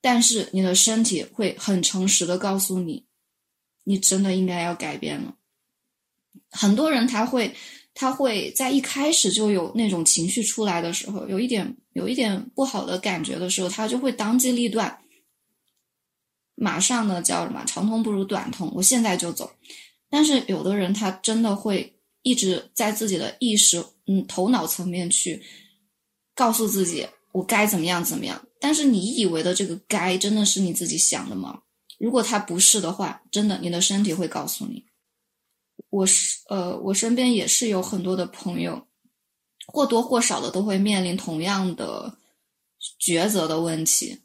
[0.00, 3.06] 但是你的身体会很诚实的告诉你。
[3.84, 5.34] 你真的应该要改变了。
[6.52, 7.52] 很多人他会，
[7.94, 15.00] 他会在一开始就有那种情绪出来的时候，有一点有一点不好的感觉的时候，他就会当机立断，
[16.54, 19.50] 马上呢叫什么“长痛不如短痛”，我现在就走。
[20.08, 25.42] 但是有的人他真的会一直在自己的意识、嗯头脑层面去
[26.34, 28.46] 告诉自己我该怎么样怎么样。
[28.60, 31.62] 但是你以为的这个“该”，真的是你自己想的吗？
[31.98, 34.84] 如果他不是的话，真的，你的身体会告诉你。
[35.90, 38.86] 我是呃，我身边也是有很多的朋友，
[39.66, 42.18] 或多或少的都会面临同样的
[43.00, 44.20] 抉择的问题。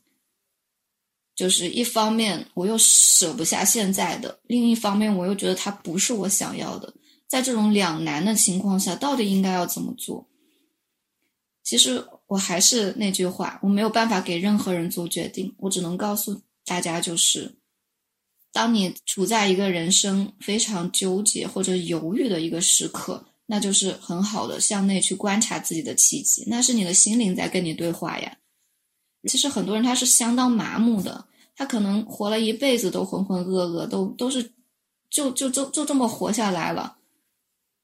[1.36, 6.93] 就是一方面我又舍不下现在的，另一方面我又觉得它不是我想要的。
[7.28, 10.28] 在这种两难的情况下，到底应该要怎么做？
[11.63, 17.56] 其实我还是那句话，我没有办法给任何人做决定，我只能告诉大家就是。
[18.54, 28.38] 当你处在一个人生非常纠结或者犹豫的一个时刻，那就是很好的向内去观察自己的契机，那是你的心灵在跟你对话呀。
[29.28, 34.54] 其实很多人他是相当麻木的，他可能活了一辈子都浑浑噩噩，都都是
[35.10, 36.98] 就就就就这么活下来了。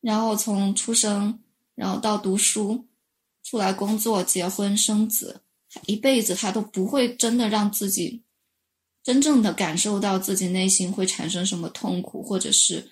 [0.04, 1.40] 然后从出生，
[1.74, 2.86] 然后到读书，
[3.42, 5.42] 出来工作、结婚、生子，
[5.88, 8.22] 一辈子他都不会真的让自己。
[9.02, 12.90] 真正的感受到自己内心会产生什么痛苦，或者是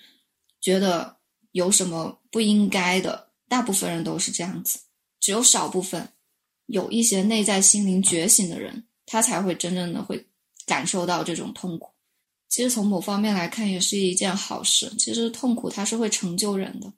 [0.60, 1.17] 觉得
[1.52, 4.80] 有什么不应该的，大部分人都是这样子，
[5.19, 6.10] 只有少部分
[6.65, 10.28] 有一些内在心灵觉醒的人，他才会真正的会
[10.65, 11.89] 感受到这种痛苦。
[12.50, 14.93] 其实从某方面来看，也是一件好事。
[15.00, 16.91] 其实痛苦它是会成就人的。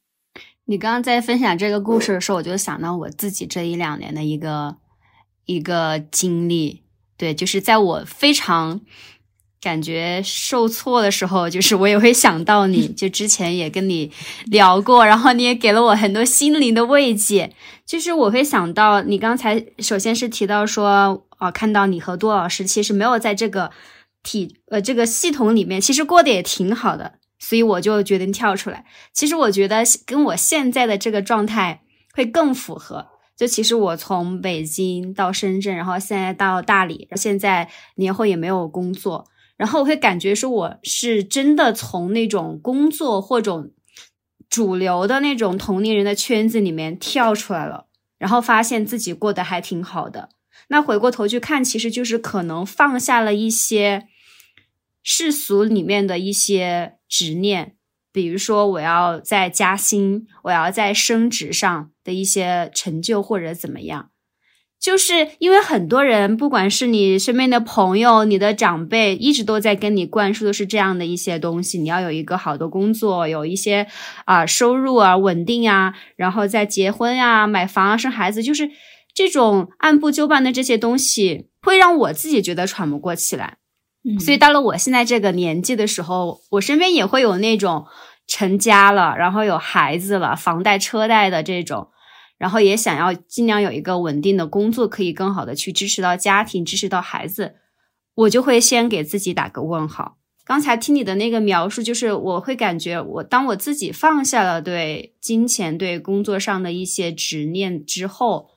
[0.65, 4.77] 你刚刚在分享这个故事的时候，我就想到我自己这一两年的一个
[5.45, 6.83] 一个经历。
[7.17, 8.81] 对，就是在我非常
[9.61, 14.11] 感觉受挫的时候，就是我也会想到你， 就之前也跟你
[14.47, 17.53] 聊过，然后你也给了我很多心灵的慰藉。
[17.85, 23.71] 就是我会想到你刚才首先是提到说，啊，看到你和杜老师其实没有在这个
[24.23, 28.85] 体呃这个系统里面，其实过得也挺好的，所以我就决定跳出来。
[29.11, 31.81] 其实我觉得跟我现在的这个状态
[32.13, 33.09] 会更符合。
[33.35, 39.27] 就其实我从北京到深圳，然后现在到大理，现在年后也没有工作，
[39.57, 43.71] 然后我会感觉说我是真的从那种工作或者
[44.49, 47.87] 主流的那种同龄人的圈子里面跳出来了，
[48.19, 50.29] 然后发现自己过得还挺好的。
[50.69, 54.07] 那回过头去看，其实就是可能放下了一些
[55.01, 57.75] 世俗里面的一些执念。
[58.11, 64.09] 比如说，我要在加薪，我要在升职上的一些成就或者怎么样，
[64.79, 73.87] 就是因为很多人，不管是你身边的朋友、你的长辈，一直都在跟你灌输的是这样的一些东西：你要有一个好的工作，有一些
[74.25, 78.69] 啊收入啊稳定呀，然后再结婚呀、买房啊、生孩子，就是
[79.13, 83.57] 这种按部就班的这些东西，会让我自己觉得喘不过气来。
[84.19, 87.85] 所以到了我现在这个年纪的时候，我身边也会有那种
[88.27, 91.89] 成家了，然后有孩子了，房贷车贷的这种，
[92.37, 97.55] 然后也想要尽量有一个稳定的工作，可以更好的去支持到家庭，支持到孩子，
[98.15, 100.17] 我就会先给自己打个问号。
[100.45, 108.49] 刚才听你的那个描述，就是我会感觉我当我自己放下了对金钱、对工作上的一些执念之后，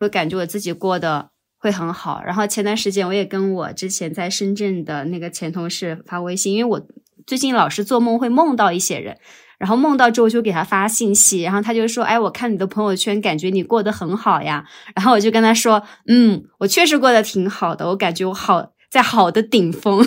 [0.00, 1.30] 我感觉我自己过得
[1.64, 2.22] 会很好。
[2.22, 6.86] 然后前段时间我也跟我之前在深圳的那个前同事发微信，因为我
[7.26, 9.16] 最近老是做梦会梦到一些人，
[9.58, 20.06] 然后梦到之后就给他发信息，然后他就说：“哎，我看你的朋友圈，感觉你过得很好呀。”然后我就跟他说：“嗯，我确实过得挺好的，我感觉我好。”在好的顶峰，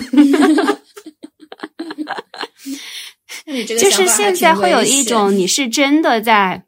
[3.66, 6.64] 就是现在会有一种你是真的在，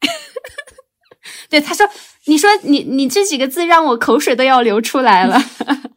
[1.50, 1.86] 对他说
[2.26, 5.38] ：“你说你你这几个字让我口水都要流出来了。”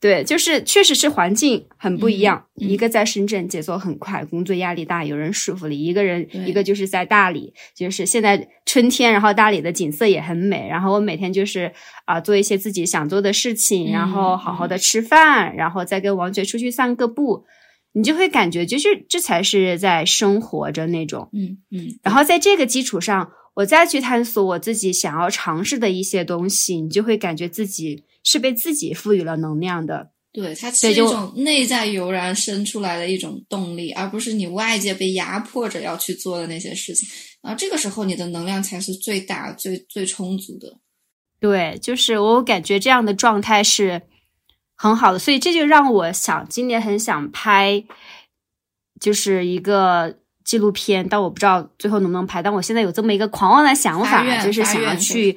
[0.00, 2.44] 对，就是确实是环境很不一样。
[2.54, 10.68] 一个在深圳节奏很快，工作压力大，有人束缚你；一个人，一个就是在大理，就是现在春天，然后大理的景色也很美。
[10.70, 11.72] 然后我每天就是
[12.04, 17.44] 啊，做一些自己想做的事情，然后好好的吃饭，然后再跟王爵出去散个步，
[17.94, 21.28] 你就会感觉就是这才是在生活着那种。
[21.32, 21.98] 嗯嗯。
[22.04, 28.04] 然后在这个基础上，我再去探索我自己想要尝试的一些东西，你就会感觉自己。
[28.24, 37.08] 是被自己赋予了能量的，对它是一种内在油然生出来的一种动力，而不是你外界被压迫着要去做的那些事情。
[37.40, 40.78] 然后这个时候，你的能量才是最大、最最充足的。
[41.40, 44.02] 对，就是我感觉这样的状态是
[44.74, 47.82] 很好的，所以这就让我想今年很想拍，
[49.00, 50.18] 就是一个
[50.48, 52.42] 纪录片，但我不知道最后能不能拍。
[52.42, 55.36] 但我现在有这么一个狂妄的想法，就是想要去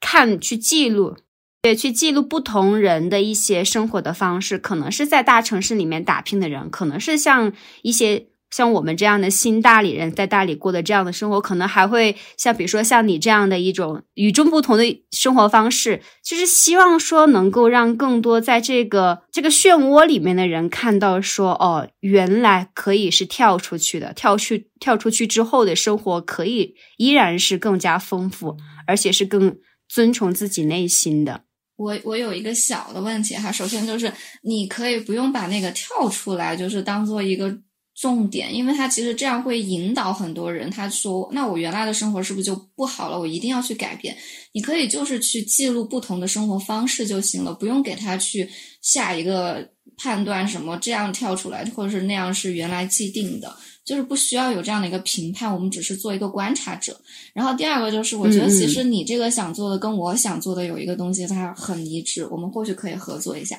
[0.00, 1.14] 看、去记录。
[1.60, 7.52] 对，去记录不同人的一些生活的方式，可能是在大城市里面打拼的人，可能是像
[7.82, 31.42] 一些像我们这样的新大理人在大理过的这样的生活，可能还会像比如说像你这样的一种与众不同的生活方式，就是希望说能够让更多在这个这个漩涡里面的人看到说，哦，原来可以是跳出去的，跳去跳出去之后的生活可以依然是更加丰富，而且是更遵从自己内心的。
[31.76, 34.10] 我我有一个小的问题哈，首先就是
[34.42, 37.54] 你可以不用把那个跳出来，就是当做一个
[37.98, 40.70] 重点，因为他其实这样会引导很多人。
[40.70, 43.18] 他说：“那我原来的生活是不是就不好了？
[43.18, 44.14] 我一定要去改变。”
[44.52, 48.48] 你可以就是去记录不同的生活方式就行了，不用给他去
[48.82, 49.66] 下一个
[49.96, 53.56] 判断，什么这样跳出来，或者是那样是原来既定的。
[53.82, 57.00] 就是不需要有这样的一个评判，我们只是做一个观察者。
[57.32, 63.56] 然后第二个就是，我觉得其实你这个想做的跟我想做的有一个东西，它很一致，我们或许可以合作一下。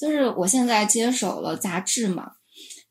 [0.00, 2.32] 就是我现在接手了杂志嘛，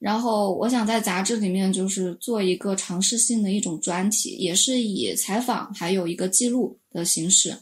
[0.06, 7.58] 然后我想在杂志里面就是做一个尝试性的一种专题，也是以采访还有一个记录的形式。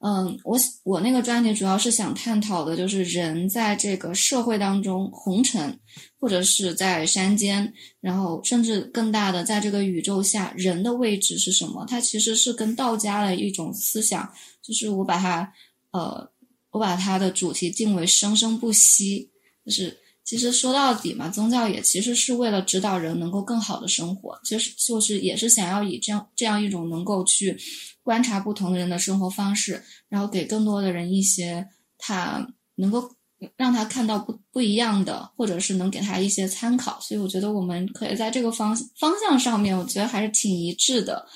[0.00, 5.80] 嗯，我我那个专题主要是想探讨的就是人在这个社会当中，红尘
[6.20, 7.72] 或者是在山间，
[8.02, 11.86] 然后甚至更大的在这个宇宙下，人的位置是什么？
[11.88, 14.30] 它其实是跟道家的一种思想，
[14.60, 15.50] 就是我把它，
[15.92, 16.30] 呃，
[16.70, 19.30] 我把它的主题定为生生不息。
[19.64, 19.98] 就是
[20.28, 27.56] 其实说到底嘛，宗教也其实是为了指导人能够更好的生活，其实就是也是想要以这样这样一种能够去。
[28.02, 31.68] 观察不同的人的生活方式，然后给更多的人一些
[31.98, 33.06] 他能够
[33.54, 36.98] 让他看到不不一样的，或者是能给他一些参考。
[37.02, 41.26] 所以我觉得我们可以在这个方方向上面，我觉得还是挺一致的。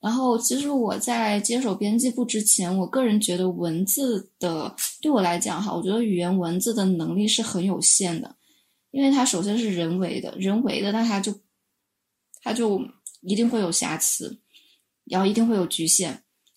[0.00, 8.36] 然后其实我在接手编辑部之前，我个人觉得文字的对我来讲哈，我觉得语言文字的能力是很有限的，
[8.90, 11.34] 因为它首先是人为的，人为的，那它就
[12.42, 12.80] 它就
[13.22, 14.40] 一定会有瑕疵。
[15.10, 16.14] 然后一定会有局限，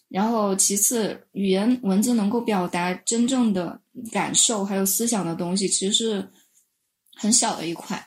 [0.10, 3.80] 然后其次，语言文字能够表达真正的
[4.12, 6.30] 感受还有思想的东西，其实是
[7.16, 8.06] 很小的一块。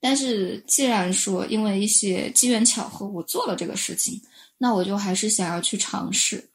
[0.00, 4.20] 但是既然说因为一些机缘巧合我做了这个事情，
[4.58, 6.50] 那我就还是想要去尝试。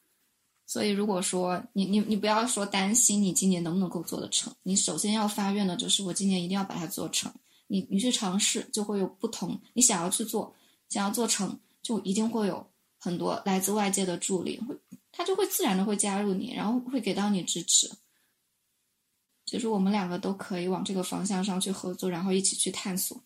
[0.65, 7.31] 所以如果说你你你不要说担心你今年能不能够做得成，你首先要发愿的就是我今年一定要把它做成。
[7.67, 10.55] 你你去尝试就会有不同，你想要去做，
[10.89, 12.65] 想要做成就一定会有。
[13.01, 14.77] 很多来自外界的助力，会
[15.09, 17.89] 他就会自然的会加入你，然后会给到你支持。
[19.45, 23.23] 其实我们两个都可以往这个方向上去合作，然后一起去探索。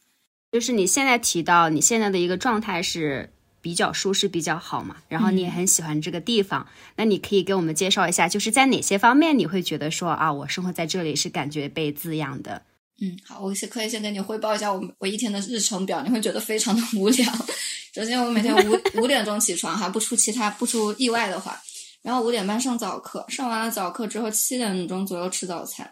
[0.52, 3.34] 就是你现在提到你现在的一个状态是
[3.64, 4.98] 比较舒适、比较好嘛。
[5.08, 12.62] 然后你也很喜欢这个地方，那你可以给我们介绍一下，就是在哪些方面你会觉得说啊，我生活在这里是感觉被滋养的。
[13.02, 17.26] 嗯，好，我先可以先给你汇报一下我我一天的日程表，你会觉得非常的无聊。
[17.96, 21.60] 首先，我每天五五点钟起床哈，不出其他不出意外的话，
[22.04, 25.92] 然后五点半上早课，上完了早课之后七点钟左右吃早餐，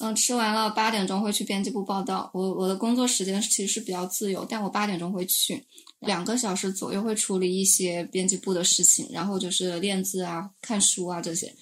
[0.00, 2.30] 嗯，吃完了八点钟会去编辑部报道。
[2.34, 5.64] 我我的工作时间其实是比较自由，但我八点钟会去，
[6.00, 11.54] 两个小时左右会处理一些编辑部的事情，然后就是练字啊、看书啊这些。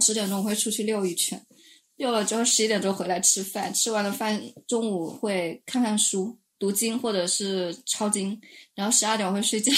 [0.00, 1.40] 十点钟会出去溜一圈。
[1.96, 8.40] 溜了之后，十一点钟回来吃饭，吃完了饭，中午会看看书、读经或者是抄经，
[8.74, 9.72] 然后十二点会睡觉，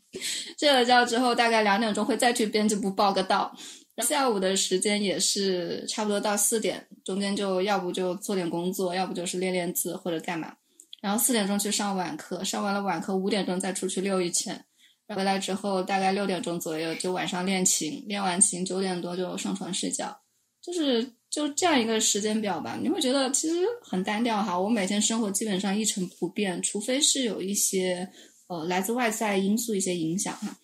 [0.58, 3.54] 睡了觉之后，大概两点钟会再去编辑部报个到。
[3.98, 10.54] 下午的时间也是差不多到四点，中间就要不就做点工作，要不就是练练字或者干嘛。
[11.00, 14.64] 然后四点钟去上晚课，上完了晚课五点钟再出去溜一圈，
[15.08, 20.20] 回来之后大概六点钟左右就晚上练琴，练完琴九点多就上床睡觉，
[20.62, 21.12] 就是。
[21.30, 24.58] 就这样一个时间表吧，你会觉得其实很单调哈。
[24.58, 28.10] 我每天生活基本上一成不变，除非是有一些
[28.46, 30.56] 呃来自外在因素一些影响哈。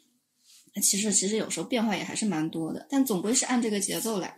[0.81, 4.35] 其实其实有时候变化也还是蛮多的，但总归是按这个节奏来。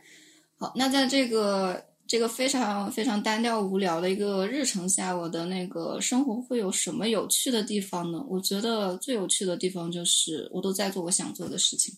[0.59, 8.24] 好，那在这个这个非常非常单调无聊的一个日程下，我的那个生活会有什么有趣的地方呢？
[8.28, 11.96] 我觉得最有趣的地方就是我都在做我想做的事情。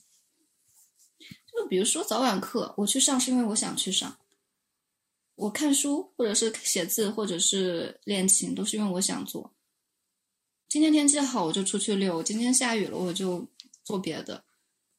[1.53, 4.11] 就比如说早晚课，我去上是因为我想去上；
[5.35, 9.53] 我看书，或者是写字，或者是练琴，都是因为我想做。
[10.69, 13.47] 今天天气好，我就出去溜；今天下雨了，我就
[13.85, 14.45] 做别的。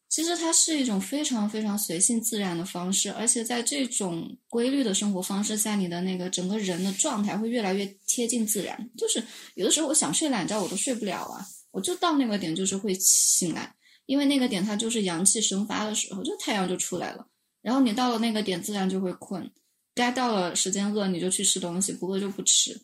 [0.09, 8.89] 其实它是一种非常非常随性自然的方式，而且在这种规律的生活方式下，你的那个整个人的状态会越来越贴近自然。
[8.97, 13.73] 就是有的时候我想睡懒觉，我都睡不了啊，我就到那个点就是会醒来。
[14.07, 17.27] 因为那个点它就是阳气生发的时候，就太阳就出来了。
[17.61, 19.47] 然后你到了那个点，自然就会困。
[19.93, 22.81] 该到了时间饿，你就去吃东西；不饿就不吃。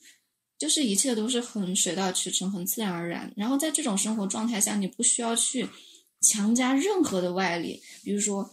[0.59, 3.33] 就是一切都是很水到渠成，很自然而然。
[3.35, 5.67] 然后在这种生活状态下，你不需要去
[6.25, 8.49] 强加任何的外力，比如说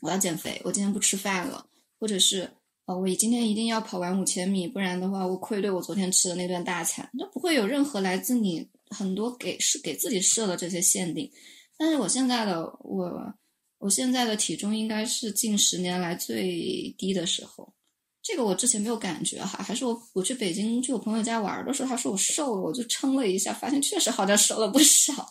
[0.00, 1.64] 我要减肥，我今天不吃饭了，
[1.98, 2.50] 或者是
[2.86, 7.08] 呃我今天一定要跑完五千米，不然的话我愧对我昨天吃的那顿大餐。
[7.12, 11.30] 那不会有任何来自你很多给是给自己设的这些限定。
[11.76, 13.34] 但是我现在的我，
[13.78, 17.72] 我现在的体重应该是近十年来最低的时候，
[18.20, 25.30] 这个我之前没有感觉哈，还是我我去北京去我朋友家玩的时候，他说我瘦了，我就称了一下，发现确实好像瘦了不少，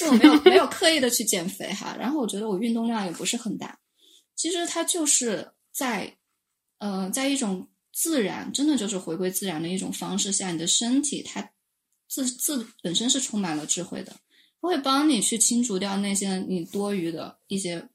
[0.00, 3.78] 是我没有没有刻意的去减肥哈，然后我觉得我运动量也不是很大，
[4.34, 6.16] 其实它就是在，
[6.78, 11.50] 呃，在一种自然，真的就是回归自然的一种方式下，你的身体它
[12.08, 14.16] 自自本身是充满了智慧的。
[14.62, 17.88] 它会帮你去清除掉那些你多余的一些，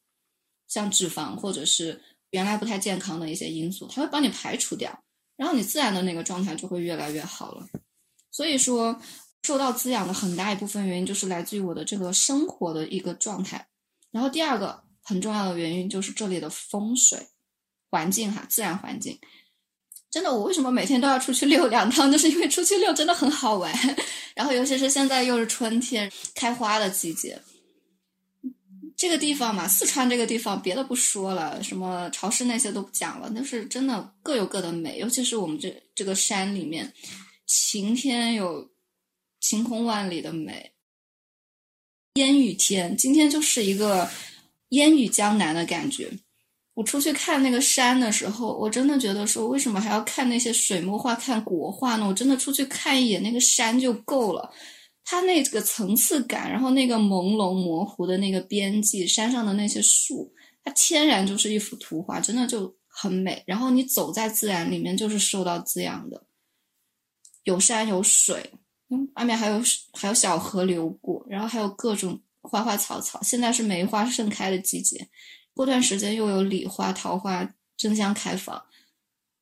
[0.68, 2.01] 像脂肪或者是
[2.32, 5.03] 原来不太健康的一些因素，它会帮你排除掉，
[5.36, 7.68] 然后你自然的那个状态就会越来越好了。
[8.32, 8.99] 所以说，
[9.46, 13.68] 受到滋养的很大一部分原因就是来自于我的这个生活的一个状态。
[14.12, 17.28] 然后第二个很重要的原因就是这里的风水
[17.91, 19.20] 环境哈，自然环境。
[20.10, 22.10] 真的，我为什么每天都要出去溜两趟？
[22.12, 23.72] 就是因为出去溜真的很好玩。
[24.34, 27.41] 然后，尤其是现在又是春天开花的季节，
[28.96, 34.98] 这个地方嘛，四川这个地方，别的不说了，什么潮湿那些都不讲了，那是真的各有各的美。
[35.00, 36.93] 尤其是我们这这个山里面，
[37.46, 38.70] 晴天有
[39.48, 40.74] 晴空万里的美，
[42.16, 44.10] 烟雨天，今天就是一个
[44.70, 46.12] 烟雨江南的感觉。
[46.74, 52.08] 我出去看那个山的时候，我真的觉得说，为什么还要看那些水墨画、看国画呢？
[52.08, 54.52] 我真的出去看一眼那个山就够了，
[55.04, 60.34] 它那个层次感，然后那个朦胧模糊的那个边际，山上的那些树，
[60.64, 63.43] 它天然就是一幅图画，真的就很美。
[63.46, 66.26] 然后你走在自然里面，就是受到滋养的，
[67.43, 68.52] 有山有水，
[68.90, 69.62] 嗯，外面还有
[69.94, 73.20] 还有小河流过，然后还有各种花花草草。
[73.24, 75.10] 现在是梅花盛开的季节。
[75.54, 78.62] 过段时间又有李花、桃花争相开放，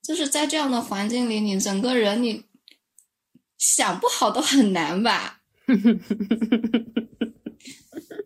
[0.02, 2.46] 就是在这样的环境里，你整个人你
[3.58, 5.42] 想不好都很难吧？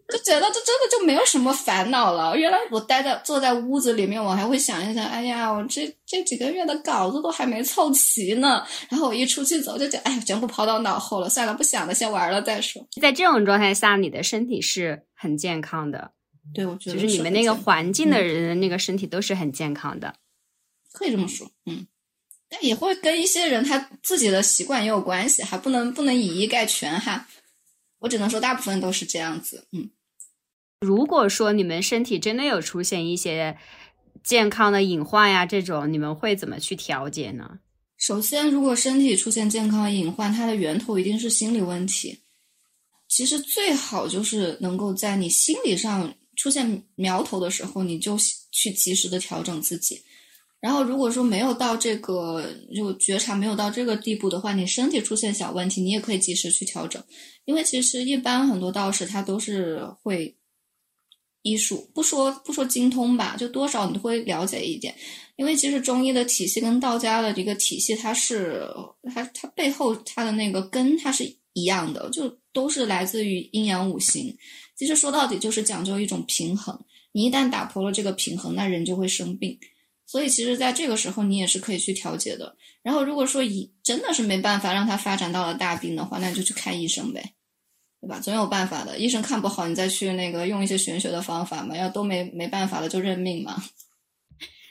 [0.09, 2.37] 就觉得这真的就没有什么烦恼了。
[2.37, 8.65] 原来我待在坐在屋子里面，我还会想一想，哎呀，我这这几个月的稿子都还没凑齐呢。
[8.89, 12.87] 然后我一出去走，就觉哎，全部抛到脑后了，算了，不想了，先玩了再说。
[13.01, 16.11] 在这种状态下，你的身体是很健康的。
[16.53, 20.15] 对，我觉得就是你们那个环境的人，那个身体都是很健康的，
[20.93, 21.85] 可以这么说，嗯，
[22.47, 27.27] 但也会跟一些人他自己的习惯也有关系，还不能不能以一概全哈。
[27.99, 29.67] 我我只能说大部分都是这样子。
[29.73, 29.89] 嗯，
[30.79, 33.57] 如果说你们身体真的有出现一些
[34.23, 37.59] 健康的隐患呀，这种你们会怎么去调节呢？
[37.97, 42.19] 首先，如果身体出现健康隐患，它的源头一定是心理问题。
[43.07, 48.15] 其实最好就是能够在你心理上出现苗头的时候，你就
[48.51, 49.99] 去及时的调整自己。
[50.59, 57.01] 然后，如果说没有到这个就觉察没有到这个地步的话，你身体出现小问题，你也可以及时去调整。
[57.45, 60.36] 因为其实一般很多道士他都是会
[61.49, 64.93] 医术，不说不说精通吧，就多少你会了解一点。
[65.35, 68.67] 因为其实中医的体系跟道家的这个体系，它是
[69.13, 71.23] 它它背后它的那个根它是
[71.53, 74.35] 一样的，就都是来自于阴阳五行。
[74.75, 76.79] 其实说到底就是讲究一种平衡。
[77.13, 79.57] 你一旦打破了这个平衡，那人就会生病。
[80.05, 82.55] 所以，其实，在这个时候，你也是可以去调节的。
[82.81, 87.33] 然后，如果说以真的是没办法让它发展到了大病的话，那就去看医生呗，
[88.07, 88.19] 对吧？
[88.21, 88.97] 总有办法的。
[88.97, 91.75] 医生看不好，你再去那个用一些玄学的方法嘛。
[91.75, 93.61] 要都没没办法了，就认命嘛。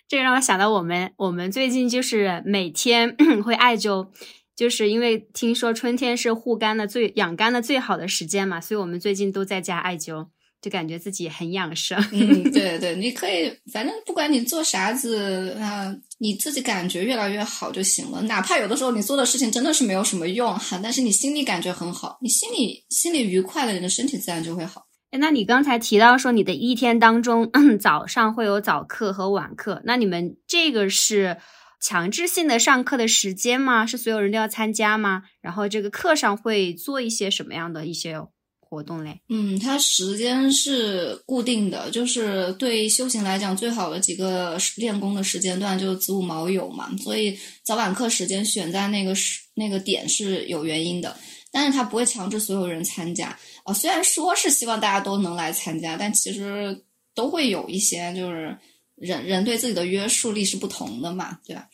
[0.08, 3.14] 这个让我想到我们，我们最近就是每天
[3.44, 4.08] 会艾灸，
[4.54, 10.28] 就是因为听说春天是护肝的最养肝的最好的时间嘛，所以我们最近都在家艾灸。
[10.66, 11.96] 就感觉自己很养生。
[12.10, 18.20] 嗯，对对，你可以，反正不管你做啥子啊，你自己感觉越来越好就行了。
[18.22, 24.88] 哪怕有的时候你做的事情真的是没有什么用哈，但是你心里感觉很好，你心里心里愉快了，你的身体自然就会好。
[25.12, 27.48] 哎，那你刚才提到说你的一天当中
[27.78, 31.36] 早上会有早课和晚课，那你们这个是
[31.80, 33.86] 强制性的上课的时间吗？
[33.86, 35.22] 是所有人都要参加吗？
[35.40, 38.20] 然后这个课上会做一些什么样的一些？
[38.68, 51.16] 活动嘞，嗯，它时间是固定的，就是对修行来讲，最好的几个练功的时间段就是子午卯酉嘛，所以早晚课时间选在那个时那个点是有原因的，
[51.52, 53.72] 但是他不会强制所有人参加啊。
[53.72, 58.58] 虽然说是希望大家都能来参加，但其实都会有一些就是
[58.96, 61.68] 人人对自己的约束力是不同的嘛，对吧？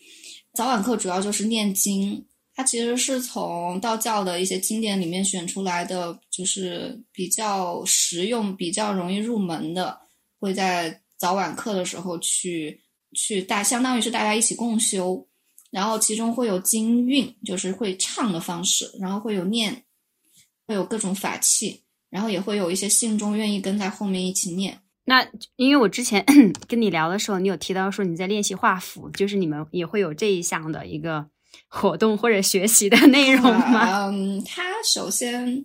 [0.55, 2.27] 早晚课主要就是念经。
[2.63, 9.99] 它其实是从道教的一些经典里面选出来的，就是比较实用、比较容易入门的，
[10.39, 12.81] 会在早晚课的时候去
[13.15, 15.27] 去大，相当于是大家一起共修，
[15.73, 19.83] 然后其中会有经韵，就是会唱的方式，然后会有念，
[20.65, 24.79] 会有各种法器，然后也会有一些信众愿意跟在后面一起念。
[25.05, 26.25] 那因为我之前
[26.69, 31.27] 跟你聊的时候，你有提到说你在练习画符，就是你们也会有这一项的一个。
[31.69, 34.09] 活动或者学习的内容吗？
[34.09, 35.65] 嗯，它首先，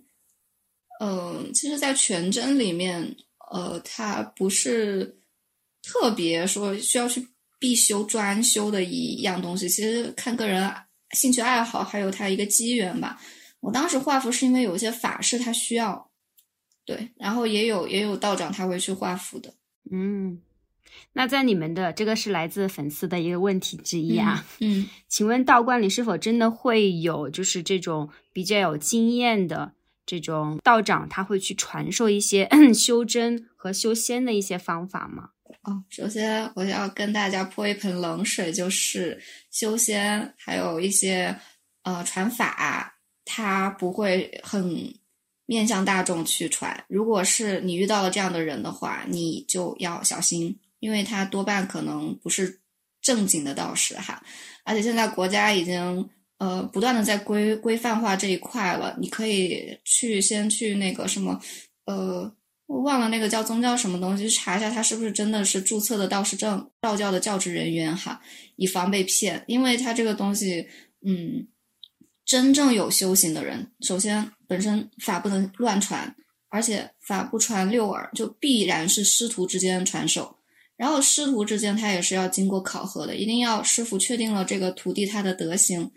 [1.00, 3.16] 嗯，其实，在全真里面，
[3.50, 5.20] 呃，它不是
[5.82, 7.28] 特别说需要去
[7.58, 9.68] 必修专修的一样东西。
[9.68, 10.72] 其实看个人
[11.12, 13.20] 兴趣爱好，还有他一个机缘吧。
[13.60, 16.10] 我当时画符是因为有一些法事他需要，
[16.84, 19.52] 对，然后也有也有道长他会去画符的，
[19.90, 20.40] 嗯。
[21.18, 29.72] 那在你们的这个是来自粉丝的一个问题之一啊，嗯，请问道观里是否真的会有就是这种比较有经验的
[30.06, 35.30] 这种道长，他会去传授一些 修真和修仙的一些方法吗？
[35.64, 41.36] 哦，首先我要跟大家泼一盆冷水，就是修仙还有一些
[41.82, 42.94] 呃传法，
[43.24, 44.94] 他不会很
[45.46, 46.84] 面向大众去传。
[46.86, 50.56] 如果是你遇到了这样的人的话，你就要小心。
[50.80, 52.60] 因为他多半可能不是
[53.00, 54.22] 正经的道士哈，
[54.64, 56.08] 而且现在国家已经
[56.38, 58.96] 呃不断的在规规范化这一块了。
[58.98, 61.40] 你可以去先去那个什么
[61.86, 62.32] 呃，
[62.66, 68.20] 我忘了那个叫宗教什么东西，查一下他是不是真的是注册的道士证，道教的教职人员哈，
[68.56, 69.42] 以防被骗。
[69.46, 70.68] 因为他这个东西，
[71.06, 71.48] 嗯，
[72.26, 76.14] 真正有修行的人，首先本身法不能乱传，
[76.50, 80.37] 而且法不传六耳，就必然是师徒之间传授。
[80.78, 85.90] 然后师徒之间，他也是要经过考核的，一定要师傅确定了这个徒弟他的德行，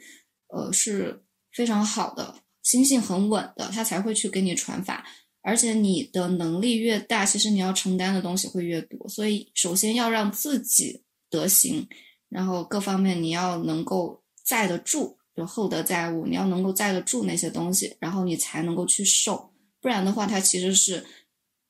[0.47, 1.23] 呃是
[1.53, 5.05] 非常好的，心性很稳的，他才会去给你传法。
[5.43, 9.07] 而且你的能力越大，其实你要承担的东西会越多。
[9.07, 11.87] 所以首先要让自己德行，
[12.29, 19.51] 然后各方面你要能够载得住，就厚德载物，你要能够载得住那些东西，然后你才能够去受。
[19.79, 21.05] 不然的话，它其实是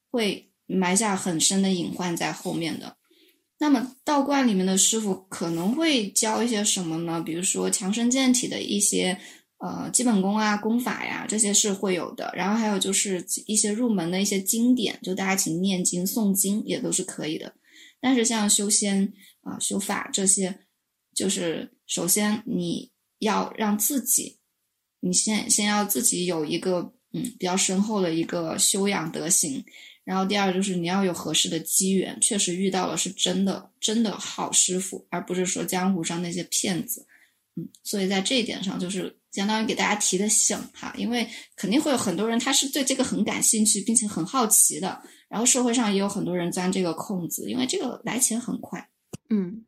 [0.10, 2.98] 会埋下很深的隐患在后面的。
[3.62, 7.22] 那么道观里面的师傅可能会教一些什么呢？
[7.24, 9.16] 比如说强身健体的一些
[9.60, 12.34] 呃基本功啊、功法呀，这些是会有的。
[12.36, 17.54] 然后还有就是一些入门的一些经典，就大家请念经诵经也都是可以的。
[18.00, 20.62] 但是像修仙啊、修法这些，
[21.14, 22.90] 就是首先你
[23.20, 24.40] 要让自己，
[25.02, 29.64] 你先先要自己有一个嗯，比较深厚的一个修养德行。
[30.04, 37.06] 然后第二就是你要有合适的机缘，确实遇到了是真的真的好师傅，而不是说江湖上那些骗子。
[37.56, 45.02] 嗯，所以在这一点上，就是相当于给大家提的醒哈，因为肯定会有很多人他是对这个很感兴趣，并且很好奇的。
[45.28, 48.90] 然后社会上也有很多人钻这个空子，因为这个来钱很快。
[49.30, 49.66] 嗯，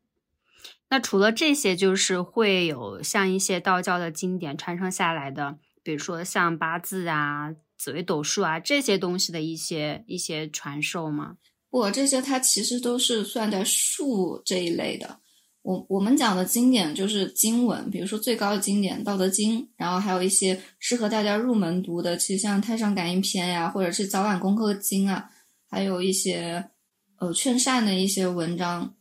[0.90, 7.54] 那除了这些，就是会有像一些道教的经典传承下来的，比如说像八字啊、
[7.84, 11.36] 紫微斗数啊这些东西的一些一些传授吗？
[11.70, 15.20] 不，这些它其实都是算在术这一类的。
[15.64, 25.30] 我我们讲的经典就是经文，比如说最高的经典《道德经》，然后还有一些适合大家入门读的，其实像《太上感应篇》呀，或者是《早晚功课经》啊。
[25.68, 26.70] 还有一些
[27.18, 28.96] 呃劝善的一些文章，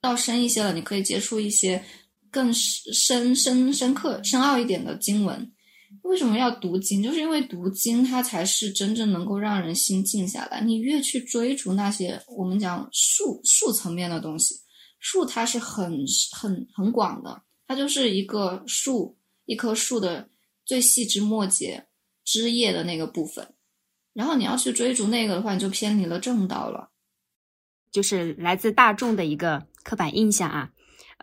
[0.00, 1.84] 到深一些了，你可以接触一些
[2.30, 5.52] 更深深深刻深奥一点的经文。
[6.02, 7.02] 为什么要读经？
[7.02, 10.60] 就是因为读经它才是真正能够让人心静下来。
[10.60, 14.56] 你越去追逐那些我们讲术术层面的东西，
[14.98, 20.28] 术它是很很很广的，它就是一个树一棵树的
[20.64, 21.86] 最细枝末节
[22.24, 23.54] 枝叶的那个部分。
[24.12, 26.90] 然后你要去追逐那个的话，你就偏离了正道了。
[27.90, 30.70] 就是来自大众的一个刻板印象啊。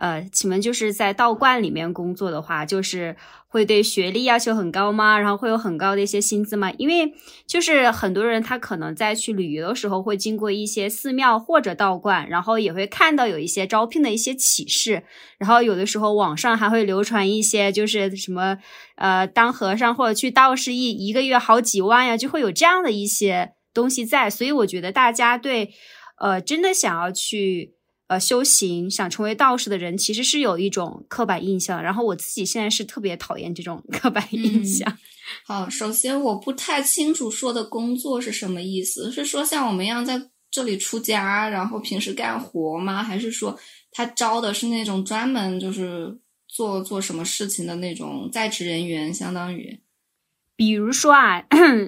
[0.00, 3.14] 呃，请问就是在道观里面工作的话，就是
[3.48, 5.18] 会对学历要求很高吗？
[5.18, 6.72] 然后会有很高的一些薪资吗？
[6.78, 7.12] 因为
[7.46, 15.02] 就是很多人他可能在去旅游的时候会经过一些寺庙或者道观，然后也会看到有一些招聘的一些启示，
[15.36, 18.56] 然后有的时候网上还会流传一些就是什么
[18.96, 25.74] 呃当和尚或者去道士一一个月好几万呀，就会有这样的一些东西在，所以我觉得大家对
[26.18, 27.74] 呃真的想要去。
[28.10, 31.80] 呃，修行想成为道士的人，其实是有一种刻板印象。
[31.80, 34.98] 然后我自己现在是特别讨厌这种刻板印象。
[35.46, 43.00] 好，首先我不太清楚说的工作是什么意思，是说像我们一样在这里出家，然后平时干活吗？
[43.00, 43.56] 还是说
[43.92, 49.80] 他招的是那种专门就是做做什么事情的那种在职人员，相当于？
[50.60, 51.42] 比如说啊，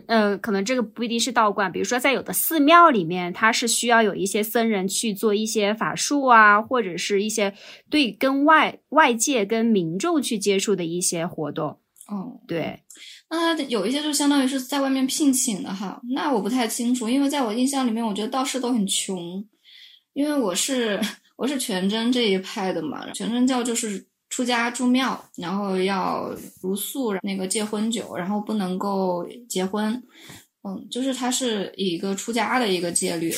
[0.07, 1.71] 嗯， 可能这个不一定是道观。
[1.71, 7.53] 比如说，在有的寺庙里面，它是需要有一些僧人去做一些法术啊，或者是一些
[7.91, 11.81] 对跟外外界、跟民众去接触的一些活动。
[12.09, 12.81] 哦，对，
[13.29, 16.01] 那有一些就相当于是在外面聘请的哈。
[16.15, 19.45] 那我不太清楚，因为在我印象里面，我觉得道士都很穷，
[20.15, 20.99] 因为我是
[21.37, 24.07] 我是全真这一派的嘛，全真教就是。
[24.33, 30.03] 出家住庙，然后要如素，那个戒婚酒，然后不能够结婚，
[30.63, 33.31] 嗯，就是它是以一个出家的一个戒律。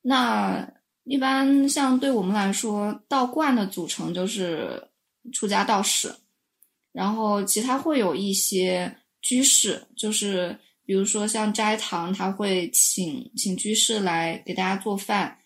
[0.00, 0.66] 那
[1.04, 4.82] 一般像对我们来说，道观的组成就是
[5.30, 6.10] 出家道士，
[6.90, 15.36] 然后其他会有一些居士，就是比如说像斋堂，他会请请居士来给大家做饭，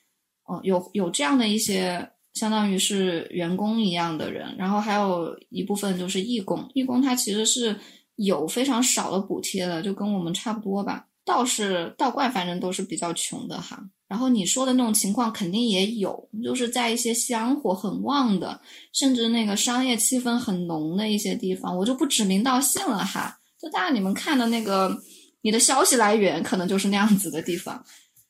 [0.48, 2.08] 嗯，有有这样的一些。
[2.38, 6.64] 相当于是员工一样的人，然后还有一部分就是义工。
[6.72, 7.76] 义工他其实是
[8.14, 11.06] 有非常少的补贴的，就跟我们差不多吧。
[11.24, 13.82] 道士、道观反正都是比较穷的哈。
[14.06, 18.60] 然后你说的那种情况肯定也有，就是在一些香火很旺的，
[18.92, 23.38] 甚至那个商业气氛很浓的一些地方，我就不指名道姓了哈。
[23.60, 24.96] 就大家你们看的那个，
[25.42, 27.84] 你的消息来源可能就是那样子的地方，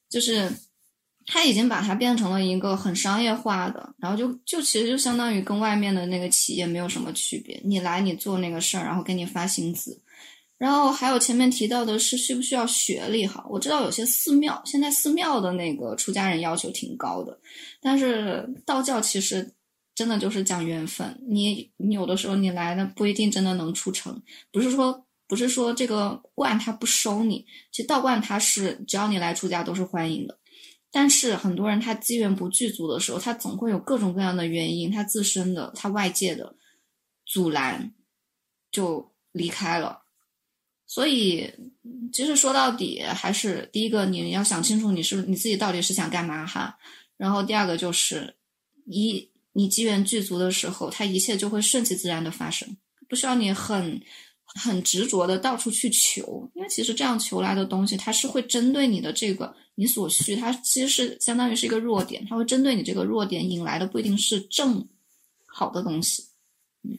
[0.09, 0.51] 就是。
[1.31, 7.61] 他已经把它变成了一个很商业化的，然后就就其实就相当于跟外面的那个企业没有什么区别。
[7.63, 10.01] 你来你做那个事儿，然后给你发薪资，
[10.57, 13.45] 然后还有前面提到的是需不需要学历哈？
[13.51, 17.39] 我知道有些寺庙现在寺庙的那个出家人要求挺高的，
[17.83, 19.53] 但是道教其实
[19.95, 21.23] 真的就是讲缘分。
[21.29, 30.38] 你你有的时候你来的不一定真的能出成，不是说不是说这个观他不收你，其实道观他是只要你来出家都是欢迎的。
[30.91, 36.55] 但是很多人他资源不具足的时候，他总会有各种各样的原因，他自身的、他外界的
[37.27, 37.93] 阻拦，
[38.71, 40.03] 就离开了。
[40.87, 41.53] 所以，
[42.13, 46.79] 其实说到底，还是第一个，你要想清楚你是你自己到底是想干嘛哈。
[47.19, 48.35] 然后第二个就是，
[48.87, 52.75] 一你机缘具足的时候，它一切就会顺其自然的发生，
[53.07, 54.01] 不需要你很
[54.55, 59.55] 很执着的到处去求，因为其实这样求来的东西，它是会针对你的这个。
[59.81, 64.89] 你所需，它其实是相当于是一个弱点，它会针对你这个弱点引来的不一定是正
[65.47, 66.31] 好的东西。
[66.83, 66.99] 嗯，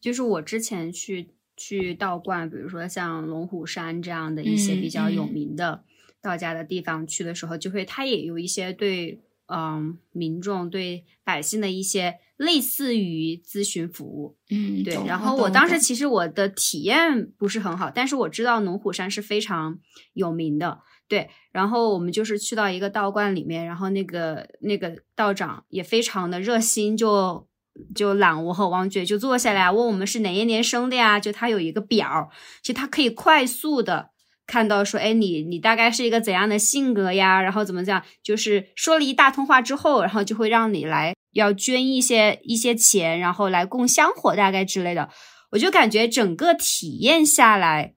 [0.00, 5.84] 就是我之前去去道观，比如说像龙虎山这样的一些比较有名的
[6.20, 14.36] 道家的地方去的时候，就会它也有一些对嗯民众对百姓的一些类似于咨询服务。
[14.50, 14.94] 嗯，对。
[15.06, 19.78] 然后我当时其实我的体验不是很好，但是我知道龙虎山是非常
[20.12, 20.80] 有名的。
[21.08, 27.46] 对，然后我们就是去到一个道观里面，然后那个那个道长也非常的热心，就
[27.94, 31.20] 就揽我和王珏就坐下来问我们是哪一年生的呀？
[31.20, 32.28] 就他有一个表儿，
[32.60, 34.10] 其实他可以快速的
[34.46, 37.42] 看到说，哎，你你大概是一个怎样的性格呀？
[37.42, 38.02] 然后怎么讲？
[38.22, 45.10] 就是说了一大通话之后，然后就会让你来要捐一些一些钱，然后来供香火，大概之类的。
[45.50, 47.95] 我就感觉整个体验下来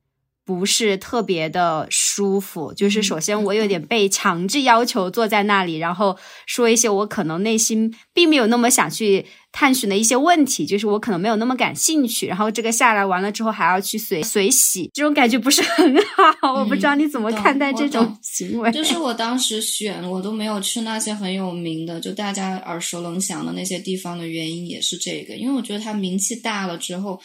[0.50, 2.74] 不是特别的舒服。
[2.74, 12.26] 就是首先我有点被强制要求坐在那里，然后说一些我可能内心并没有那么想去探寻的一些问题，就是我可能没有那么感兴趣。
[12.26, 15.96] 然后这个下来完了之后还要去随随喜，这种感觉不是很
[16.42, 16.54] 好。
[16.54, 18.72] 我不知道你怎么看待这种行为。
[18.72, 27.22] 就是我当时选，我都没有去那些很有名的，就大家耳熟能详的那些地方的原因也是这个，因为我觉得它名气大了之后，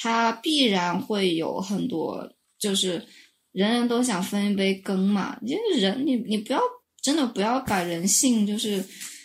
[0.00, 3.04] 它必然会有很多，就是
[3.52, 5.38] 人人都想分一杯羹嘛。
[5.42, 6.60] 因为人，你你不要
[7.00, 8.80] 真的不要把人性，就是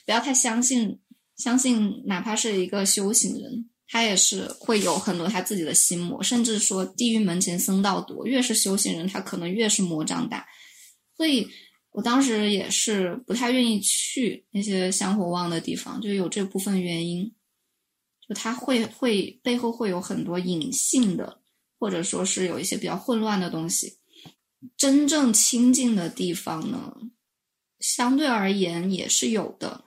[0.06, 1.00] 不要太相信，
[1.36, 3.70] 相信哪怕是一个修行人。
[3.86, 10.48] 他也是会有很多他自己的心魔，甚至说地狱门前僧道多，越是修行人，他可能越是魔障大。
[11.16, 11.48] 所以
[11.92, 17.36] 我当时也是不太愿意去那些香火旺的地方，就有这部分原因。
[18.28, 21.43] 就他会会背后会有很多隐性的，
[21.84, 23.98] 或者说是有一些比较混乱的东西。
[24.78, 26.94] 真正清净的地方呢，
[27.82, 29.84] 相对而言也是有的，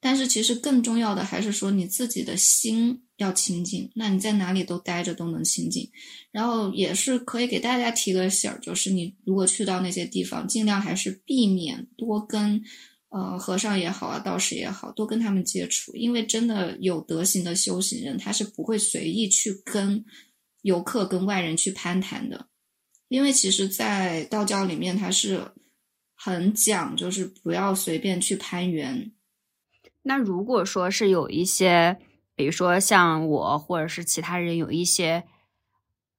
[0.00, 5.90] 但是其实更重要的还是说你自己的心要清净，那你在哪里都待着都能清净。
[6.30, 12.62] 然后也是可以给大家提个醒儿，就是你如果去到那些地方，尽量还是避免多跟
[13.08, 20.04] 呃和尚也好啊，道士也好，多跟他们接触，因为真的有德行的修行人，他是不会随意去跟
[20.62, 22.48] 游客、跟外人去攀谈的，
[23.08, 25.52] 因为其实，在道教里面，它是
[26.14, 29.12] 很讲，就是不要随便去攀缘。
[30.02, 31.98] 那如果说是有一些，
[32.34, 35.24] 比如说像我或者是其他人有一些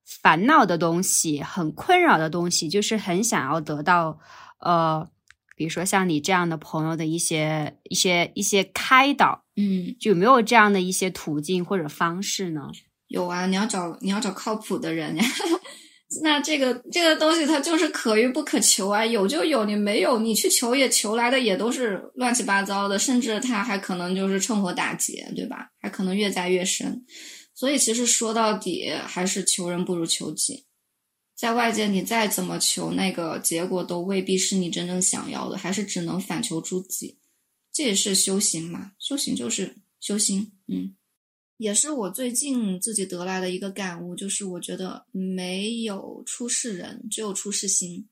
[0.03, 4.19] 烦恼的东西，很困扰的东西，就是很想要得到，
[4.59, 5.09] 呃，
[5.55, 12.69] 比如说像你这样的朋友的一些一些一些开导，嗯，就有没有这样的一些途径或者方式呢？
[13.11, 15.23] 有啊，你要找你要找靠谱的人呀。
[16.23, 25.69] 那这个这个东西它就是可遇不可求啊，有就有，你没有你去求也求来的也都是乱七八糟的，甚至它还可能就是趁火打劫，对吧？
[25.79, 27.05] 还可能越栽越深。
[27.53, 30.65] 所以其实说到底还是求人不如求己，
[31.33, 37.19] 在外界你再怎么求，那个结果都未必是你真正想要的，还是只能反求诸己。
[37.71, 40.95] 这也是修行嘛，修行就是修心，嗯。
[41.61, 48.09] 也是我最近自己得来的一个感悟，就是我觉得没有出世人，只有出世心。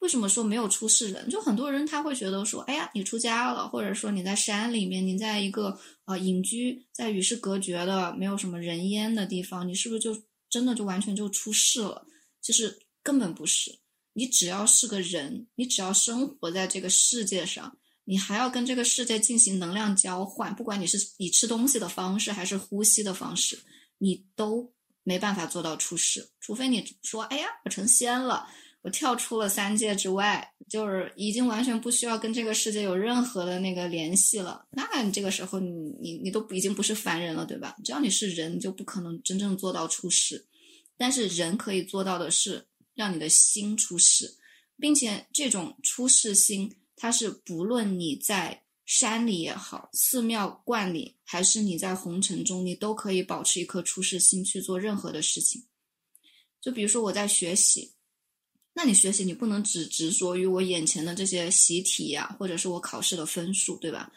[0.00, 1.30] 为什么说没有出世人？
[1.30, 12.04] 就很多人他会觉得说，哎呀，你出家了，或者说你在山里面，你在一个呃隐居，在与世隔绝的、没有什么人烟的地方，你是不是就真的就完全就出世了？
[12.40, 13.78] 其实根本不是，
[14.14, 17.78] 你只要是个人，你只要生活在这个世界上。
[18.04, 23.58] 你还要跟这个世界进行能量交换，不管你是以吃东西的方式还是呼吸的方式，
[23.98, 24.72] 你都
[25.04, 26.30] 没办法做到出世。
[26.40, 28.46] 除非你说：“哎呀，我成仙了，
[28.82, 37.76] 我跳出了三界之外，就是已经完全不需要跟这个世界有任何的那个联系了。”那你这个时候，你你你都已经不是凡人了，对吧？
[37.84, 40.44] 只要你是人，就不可能真正做到出世。
[40.96, 44.36] 但是人可以做到的是让你的心出世，
[44.78, 46.76] 并且这种出世心。
[47.02, 55.66] 它是不论你在山里也好，寺庙观里，还是你在红尘中，你都可以保持一颗出世心去做任何的事情。
[56.60, 57.94] 就比如说我在学习，
[58.72, 64.12] 那你学习你不能只执着于我眼前的这些习题呀，或者是我考试的分数，对吧？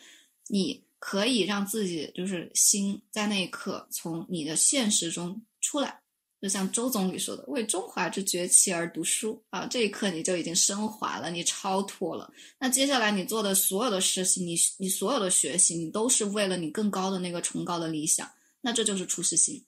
[0.47, 6.03] 你可以让自己就是心在那一刻从你的现实中出来。
[6.45, 12.31] 就像周总理说的，“为中华之崛起而读书”啊，这一刻你就已经升华了，你超脱了。
[12.59, 18.29] 那接下来你做的所有的事情，你你所有的学习，你都是为了你更高的那个崇高的理想。
[18.61, 19.65] 那这就是出世心。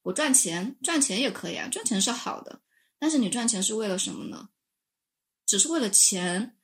[0.00, 2.62] 我赚钱，赚钱也可以啊，赚钱是好的。
[2.98, 4.48] 但是你赚钱是为了什么呢？
[5.44, 6.56] 只是为了钱，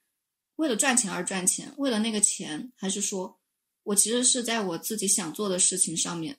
[0.56, 3.38] 为了赚钱而赚钱，为了那个钱，还是说
[3.82, 6.38] 我其实是在我自己想做的事情上面？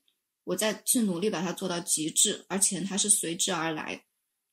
[0.52, 4.04] 我再去努力把它做到极致，而且它是随之而来，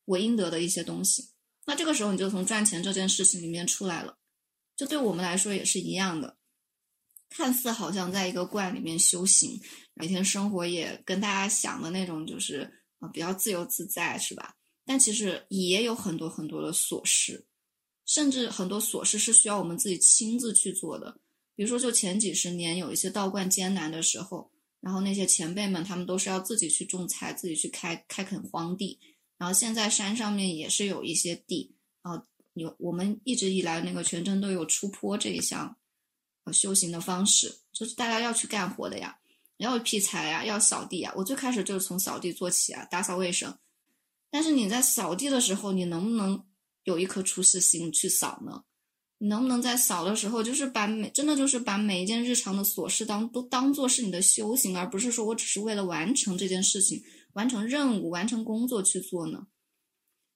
[0.04, 1.30] 我应得的一些东西。
[1.66, 4.16] 那这个时候你就从赚钱这件事情里面出来了。
[4.76, 6.36] 就对我们来说也是一样的。
[7.28, 9.60] 看似好像在一个罐里面修行，
[9.94, 12.70] 每天生活也跟大家想的那种就是
[13.00, 14.54] 啊比较自由自在，是吧？
[14.86, 17.44] 但其实也有很多很多的琐事，
[18.06, 21.20] 甚至很多琐事是需要我们自己亲自去做的。
[21.56, 28.98] 比如说，就前几十年有一些道观艰难的时候，然后那些前辈们他们都是要自己去种菜，自己去开开垦荒地。
[29.36, 32.24] 然后现在山上面也是有一些地啊，
[32.54, 35.76] 有我们一直以来那个全真都有出坡这一项
[36.44, 39.18] 呃修行的方式，就是大家要去干活的呀，
[39.58, 41.12] 要劈柴呀，要扫地呀。
[41.16, 43.56] 我最开始就是从扫地做起啊，打扫卫生。
[44.30, 46.44] 但是你在扫地的时候，你能不能
[46.84, 48.64] 有一颗出世心去扫呢？
[49.18, 57.02] 你能不能在扫的时候，就是把每真的就是把每一件日常的琐事当都当做是你的修行，而不是说我只是为了完成这件事情、
[57.32, 59.46] 完成任务、完成工作去做呢？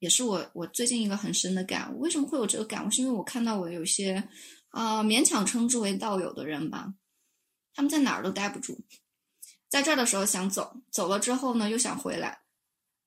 [0.01, 2.01] 也是我我最近一个很深的感悟。
[2.01, 2.91] 为什么会有这个感悟？
[2.91, 4.29] 是因为我看到我有些
[4.71, 6.95] 啊勉强称之为道友的人吧，
[7.73, 8.85] 他们在哪儿都待不住，
[9.69, 12.41] 在这儿的时候想走，走了之后呢又想回来。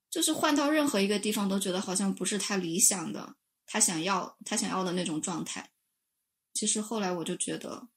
[0.09, 3.35] 就是换到任何一个地方，都觉得好像不是太理想的，
[3.65, 5.71] 他想要他想要的那种状态。
[6.53, 7.89] 其实后来我就觉得，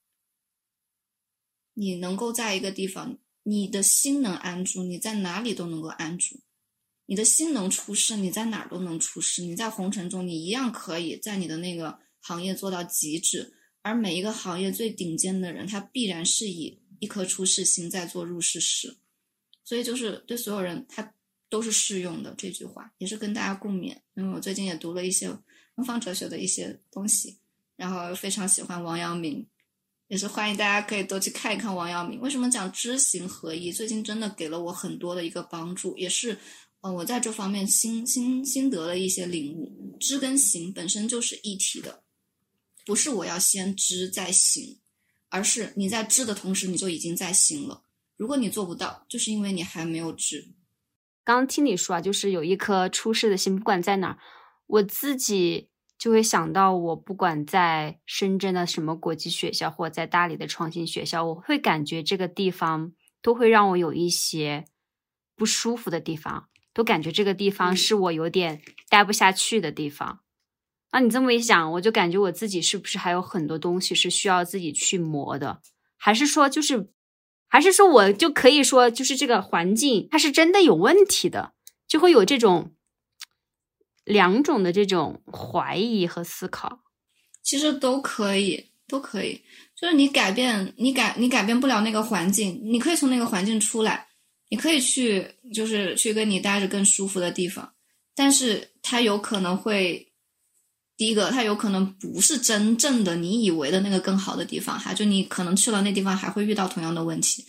[1.75, 6.41] 你能够在一个地方，你的心能安住，你在哪里都能够安住；
[7.07, 9.43] 你的心能出世，你在哪儿都能出世。
[9.43, 13.55] 你在红尘中，你一样可以在你的那个行业做到极致。
[13.83, 18.99] 而每一个行业最顶尖的人，他必然是以一颗出世心在做入世事。
[19.63, 21.15] 所以就是对所有人，他。
[21.51, 23.97] 都是适用的这句话，也是跟大家共勉。
[24.13, 25.35] 因为我最近也读了一些
[25.79, 27.39] 东方哲学的一些东西，
[27.77, 29.47] 然后非常喜欢王阳明，
[30.09, 32.21] 也是欢迎大家可以多去看一看王阳明。
[32.21, 33.71] 为什么讲知行合一？
[33.71, 36.37] 最近真的给了我很多的一个帮助，也是，
[36.81, 39.97] 呃，我在这方面心心心得的一些领悟。
[40.01, 42.03] 知跟行本身就是一体的，
[42.85, 44.81] 不是我要先知再行，
[45.29, 47.85] 而是你在知的同时，你就已经在行了。
[48.17, 50.49] 如果你做不到，就是因为你还没有知。
[51.23, 54.19] 刚刚听你说啊，就是有一颗出世的心，不管在哪儿，
[54.69, 64.65] 我自己就会想到，我不管在深圳的什么国际学校，或者在大理的创新学校，我会感觉这个地方都会让我有一些
[65.35, 70.21] 不舒服的地方，都感觉这个地方是我有点待不下去的地方。
[70.93, 75.61] 那你这么一想，我就感觉我自己是不是还有很多东西是需要自己去磨的，
[75.97, 76.91] 还是说就是？
[77.51, 81.55] 还是说，我就可以说，就是这个环境它是真的有问题的，
[81.87, 82.75] 就会有这种
[84.09, 86.81] 两种的这种怀疑和思考。
[87.43, 89.43] 其实都可以，都可以。
[89.81, 94.09] 就是你改变，你改，你改变不了那个环境，你可以从那个环境出来，
[94.51, 97.73] 你可以去，就是去跟你待着更舒服的地方。
[98.15, 100.07] 但是它有可能会。
[100.97, 107.45] 第一个，它有可能不是真正的你以为的那个更好的地方，哈，就你可能去了那地方还会遇到同样的问题。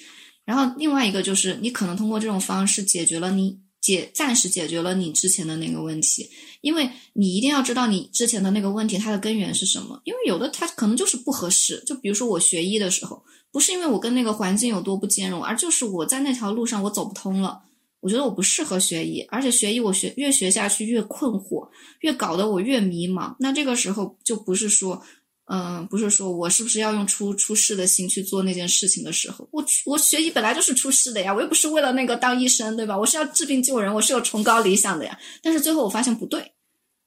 [0.46, 6.30] 然后另外一个就是，你可能通过这种方式解决了你解暂时解决了你之前的那个问题，
[6.62, 10.02] 因为你一定要知道你之前的那个问题它的根源是什么。
[10.04, 17.64] 因为有的它可能就是不合适，就比如说我学医的时候，不是因为我跟那个环境有多不兼容，而就是我在那条路上我走不通了。
[18.02, 21.68] 我觉得我不适合学医，而且学医我学越学下去越困惑，
[22.00, 23.36] 越搞得我越迷茫。
[23.40, 25.04] 那这个时候就不是说，
[25.52, 29.48] 嗯，不是说我是不是要用出出世的心去做那件事情的时候。
[29.52, 32.98] 我我学医本来就是出世的呀，我又不是为了那个当医生，对吧？
[32.98, 35.20] 我是要治病救人，我是有崇高理想的呀。
[35.42, 36.54] 但是最后我发现不对，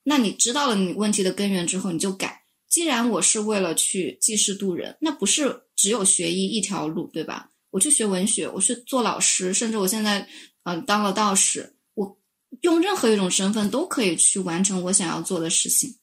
[0.05, 2.43] 那你知道了你问题的根源之后，你就改。
[2.69, 7.51] 既然我是为了去济世渡人，那不是只有学医一条路，对吧？
[7.71, 10.29] 我去学文学，我去做老师，甚至我现在。
[10.65, 12.17] 嗯，当了道士，我
[12.61, 15.97] 用任何一种身份都可以去完成我想要做的事情。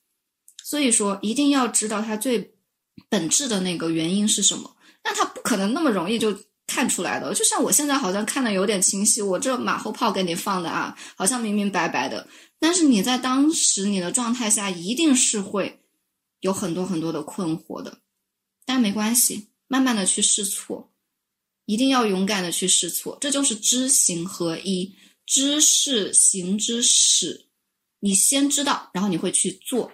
[0.70, 2.54] 所以说，一定要知道它最
[3.10, 4.76] 本质的那个原因是什么。
[5.04, 7.34] 那它不可能那么容易就看出来的。
[7.34, 12.28] 就像我现在好像看的有点清晰，我这马后炮给你放的啊，好像明明白白的。
[12.60, 15.82] 但是你在当时你的状态下，一定是会
[16.42, 18.02] 有很多很多的困惑的。
[18.64, 20.94] 但没关系，慢慢的去试错。
[21.66, 24.96] 一定要勇敢的去试错，这就是知行合一。
[25.26, 27.48] 知是行之始，
[28.02, 29.92] 你先知道，然后你会去做。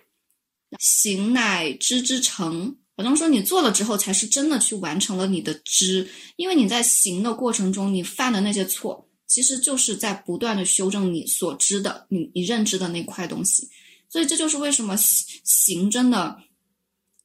[0.80, 6.07] 行乃知之成，好像说你做了之后，才是真的去完成了你的知。
[6.36, 13.69] 因为你在行的过程中，你犯的那些错，其实就是在不断的修正你所知的、你你认知的那块东西。
[14.09, 16.38] 所以这就是为什么行真的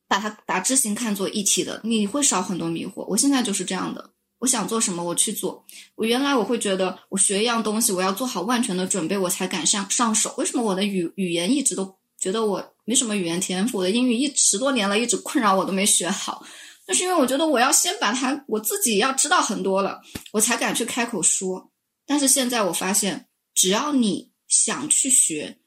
[0.09, 3.05] 把它把知行看作一体的，你会少很多迷惑。
[3.09, 4.11] 我现在就是这样的。
[4.41, 5.65] 我想做什么，我去做。
[5.97, 10.35] 我原来我会觉得，我学一样东西，我要做好万全的准备，我才敢上上手。
[10.39, 13.79] 为什么我的语语言一直都觉得我没什么语言天赋？
[13.79, 16.45] 我的英语一十多年了，一直困扰我都没学好。
[16.85, 21.71] 就是因为我觉得我要先把它我自己要知道很多了，我才敢去开口说。
[22.05, 25.61] 但是现在我发现，只要你想去学，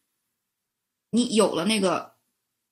[1.12, 2.16] 你有了那个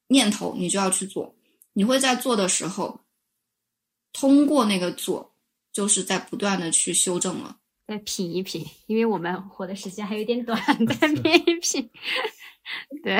[0.07, 1.33] 念头，你就要去做。
[1.71, 3.05] 你会在做的时候，
[4.11, 5.33] 通过那个做，
[5.71, 7.59] 就是在不断的去修正了。
[7.87, 10.61] 再品一品，因为我们活的时间还有点短，
[10.99, 11.89] 再品一品。
[13.01, 13.17] 对，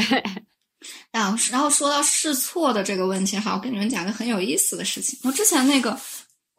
[1.11, 5.19] 然后然后说到试错的这个问题哈，我跟你们讲个很有意思的事情。
[5.23, 5.99] 我之前那个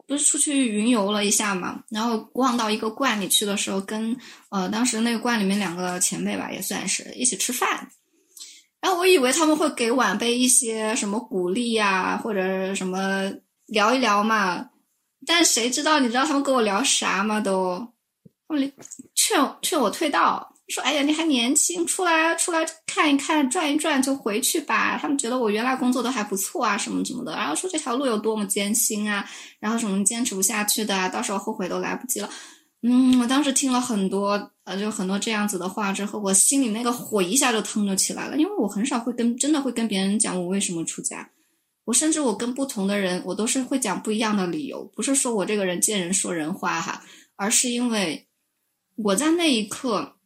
[0.07, 4.17] 不是出去云游了一下嘛，然后逛到一个观里去的时候，跟
[4.49, 7.89] 呃当时那个观里面两个前辈吧，也算是一起吃饭。
[8.81, 13.31] 然后我以为他们会给晚辈一些什么鼓励呀，或者什么
[13.67, 14.69] 聊一聊嘛，
[15.25, 15.99] 但谁知道？
[15.99, 17.39] 你知道他们跟我聊啥吗？
[17.39, 17.87] 都。
[19.15, 29.27] 劝劝我退道，说：“哎呀，你还年轻，出来出来看一看，转一转就回去吧。”他们觉得我原来工作都还不错啊，什么什么的，然后说这条路有多么艰辛啊，
[29.59, 32.29] 然后什么坚持不下去的，到时候后悔都来不及了。
[32.81, 41.29] 嗯，我当时听了很多，呃，就很多这样子的话之后，我心里那个火一下就腾就起来了，因为我很少会跟真的会跟别人讲我为什么出家，
[41.85, 47.03] 我甚至我跟不同的人，我都是会讲不一样的理由，不是说我这个人见人说人话哈，
[47.35, 48.27] 而是因为。
[48.95, 50.17] 我在那一刻，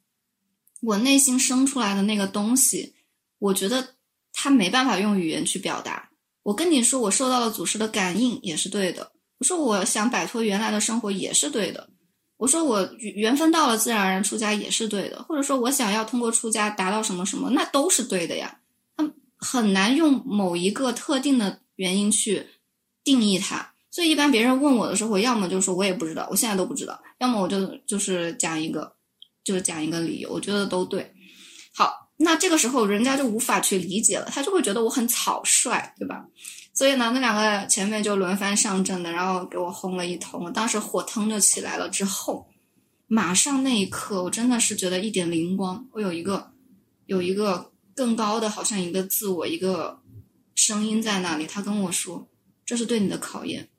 [0.81, 2.95] 我内心生出来的那个东西，
[3.39, 3.95] 我觉得
[4.31, 6.09] 它没办法用语言去表达。
[6.43, 9.11] 我跟你说，我受到了祖师的感应也是对的。
[9.39, 11.89] 我说我想摆脱原来的生活也是对的。
[12.37, 15.23] 我说我缘分到了，自然而然出家也是对的。
[15.23, 18.59] 或者说我想要通过出家达到什么什么，那都是对的呀。
[18.95, 22.47] 他很难用某一个特定的原因去
[23.03, 23.73] 定义它。
[23.89, 28.93] 所以一般别人问我的时候，我要么就说我也不知道，我现在都不知道；要么我就就是讲一个，
[29.47, 31.09] 就是讲一个理由，我觉得都对。
[31.73, 36.25] 好，那这个时候人家就无法去理解了，他就会觉得我很草率，对吧？
[36.73, 41.87] 所以呢，那两个前面就轮番上阵的，然后给我轰了一通，我当时火腾就起来了。
[41.87, 42.49] 之后，
[43.07, 46.51] 马上那一刻，我真的是觉得一点灵光，我有一个
[47.05, 50.01] 有一个更高的，好像一个自我一个
[50.55, 52.27] 声音在那里，他跟我说
[52.65, 53.69] ：“这是对你的考验。”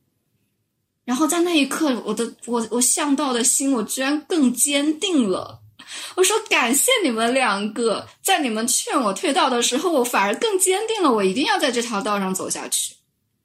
[1.08, 5.58] 然后在那一刻，我的我我向道的心，我居然更坚定了。
[6.16, 12.94] 我说感谢你们两个，在你们劝我退道的时候，我反而更坚定了，我一定要在这条道上走下去。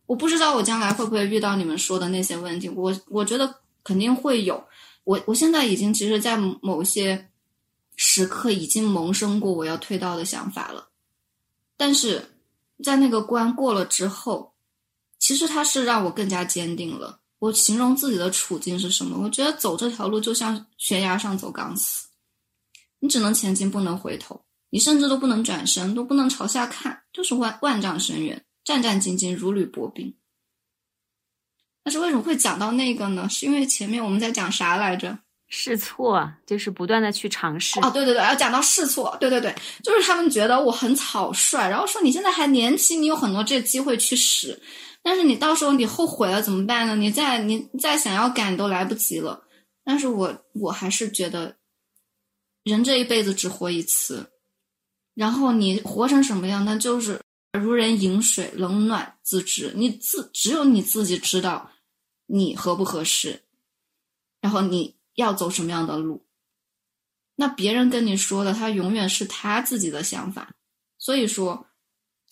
[0.07, 4.61] 我不知道我将来会不会遇到你们说的那些问题，我我觉得肯定会有。
[5.05, 7.29] 我我现在已经其实，在某些
[7.95, 10.89] 时刻已经萌生过我要退道的想法了，
[11.77, 12.35] 但是
[12.83, 14.51] 在那个关过了之后，
[15.17, 17.21] 其实它是让我更加坚定了。
[17.43, 19.17] 我形容自己的处境是什么？
[19.21, 22.07] 我觉得走这条路就像悬崖上走钢丝，
[23.01, 30.15] 你只能前进，不能回头，你甚至都不能转身，都不能朝下看，就是万万丈深渊，战战兢兢，如履薄冰。
[31.83, 33.27] 但是为什么会讲到那个呢？
[33.29, 35.19] 是因为前面我们在讲啥来着？
[35.49, 37.77] 试错，就是不断的去尝试。
[37.81, 44.57] 哦，对对对，要讲到试错，对对对，就是他们觉得我很草率，然后说你现在还年轻，你有很多这机会去使。
[45.05, 46.95] 但是你到时候你后悔了怎么办呢？
[46.95, 49.45] 你再你再想要改都来不及了。
[49.83, 51.57] 但是我我还是觉得，
[52.63, 54.31] 人这一辈子只活一次，
[55.13, 57.19] 然后你活成什么样，那就是
[57.51, 59.73] 如人饮水，冷暖自知。
[59.75, 61.71] 你自只有你自己知道
[62.27, 63.43] 你合不合适，
[64.39, 66.25] 然后你要走什么样的路。
[67.35, 70.53] 那别人跟你说的，他永远是他自己的想法。
[70.97, 71.67] 所以说。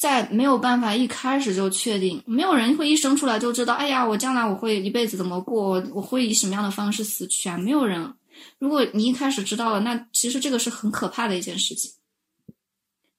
[0.02, 7.56] 在没有办法一开始就确定，没有人会一生出来就知道，哎呀，我将来我会一辈子怎么过，我会以什么样的方式死去啊？
[7.56, 8.12] 没有人。
[8.58, 11.92] 如果你一开始知道了，那其实这个是很可怕的一件事情。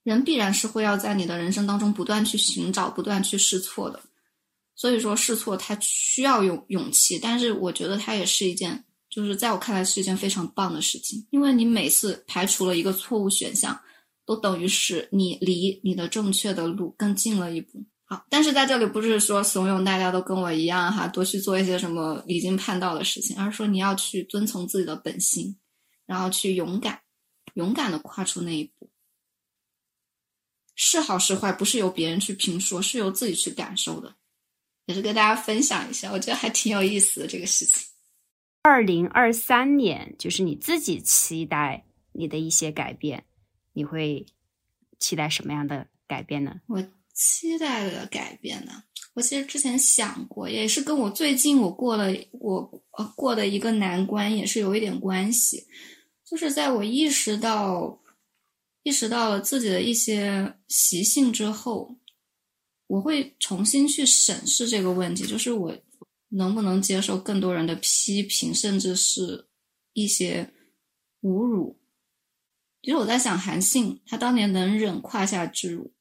[0.02, 4.00] 人必然是会要在你的人生当中不断去寻找、不断去试错的。
[4.74, 13.78] 所以说，试错它需要勇勇气，但是我觉得它也是一件，就是在我看来是一件非常棒的事情，因为你每次排除了一个错误选项。
[14.24, 17.84] 都等于是你离你的正确的路更近了一步。
[18.04, 25.56] 好，但是在这里不是说怂恿大家都跟我一样哈，多去做一些什么离经叛道的事情，而是说你要去遵从自己的本心，
[26.04, 27.00] 然后去勇敢、
[27.54, 28.90] 勇敢的跨出那一步。
[30.74, 34.14] 是好是坏，不是由别人去评说，是由自己去感受的。
[34.86, 37.86] 也是跟大家分享一下，我觉得还挺有意思的这个事情。
[38.62, 43.24] 二零二三年，就是你自己期待你的一些改变。
[43.72, 44.26] 你会
[44.98, 46.60] 期待什么样的改变呢？
[46.66, 46.82] 我
[47.14, 48.84] 期待的改变呢？
[49.14, 55.66] 我其实之前想过，也是跟我最近我过了我呃过的一个难关也是有一点关系。
[56.24, 58.00] 就是在我意识到
[58.82, 61.98] 意识到了自己的一些习性之后，
[62.86, 65.76] 我会重新去审视这个问题，就是我
[66.30, 69.46] 能不能接受更多人的批评，甚至是
[69.92, 70.50] 一些
[71.20, 71.81] 侮辱。
[72.82, 75.92] 其实我在想，韩信他当年能忍胯下之辱，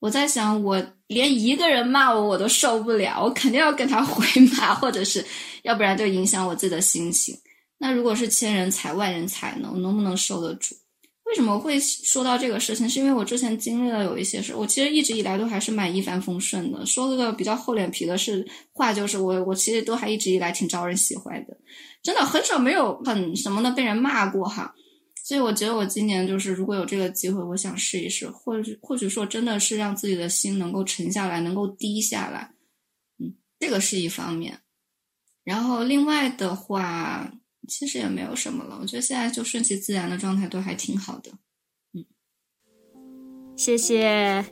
[0.00, 4.26] 我在想，我连一个人骂我我都受不了，我肯定要跟他回
[4.56, 5.24] 骂，或者是
[5.62, 7.34] 要不然就影响我自己的心情。
[7.78, 9.70] 那如果是千人踩万人踩呢？
[9.72, 10.74] 我能不能受得住？
[11.26, 12.88] 为什么会说到这个事情？
[12.90, 16.84] 是因为我之前经历了有一些事，我其实一直以来都还是蛮一帆风顺的。
[16.86, 21.56] 说了个比较厚脸皮的是话，就是我我其实都还一直以来挺招人喜欢的，
[22.02, 24.74] 真的很少没有很什么的被人骂过哈。
[25.28, 32.52] 所以我觉得我今年就是如果有这个机会，我想试一试，或许或许说真的是让自己的心能够沉下来，能够低下来，
[33.18, 34.60] 嗯，这个是一方面。
[35.44, 37.30] 然后另外的话。
[37.66, 41.30] 其实也没有什么了，我觉得现在就顺其自然的状态都还挺好的。
[41.92, 42.02] 嗯，
[43.58, 44.42] 谢谢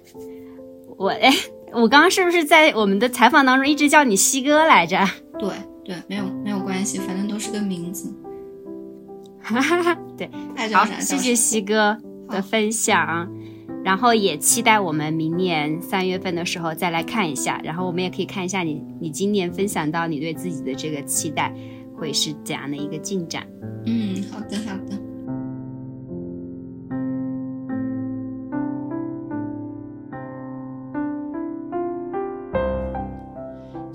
[0.98, 1.32] 我哎，
[1.72, 4.98] 我刚刚是不是在我们的采访当中一直叫你西哥来着？
[5.38, 5.48] 对
[5.82, 8.14] 对，没有没有关系，反正都是个名字。
[9.40, 10.28] 哈哈哈，对，
[10.72, 11.96] 好，谢谢西哥
[12.28, 13.28] 的分享，
[13.84, 21.52] 然后也期待我们明年三月份的时候再来看一下，然后我们也可以看一下你你今年分享到你对自己的这个期待。
[21.98, 23.46] 会是怎样的一个进展？
[23.86, 25.05] 嗯，好的，好的。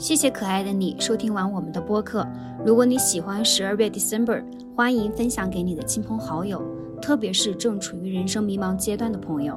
[0.01, 2.27] 谢谢可爱的你收听完我们的播客。
[2.65, 4.43] 如果你喜欢十二月 December，
[4.75, 6.59] 欢迎分享给你的亲朋好友，
[6.99, 9.55] 特别是正处于人生迷茫阶段的朋友。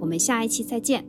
[0.00, 1.04] 我们下一期再见。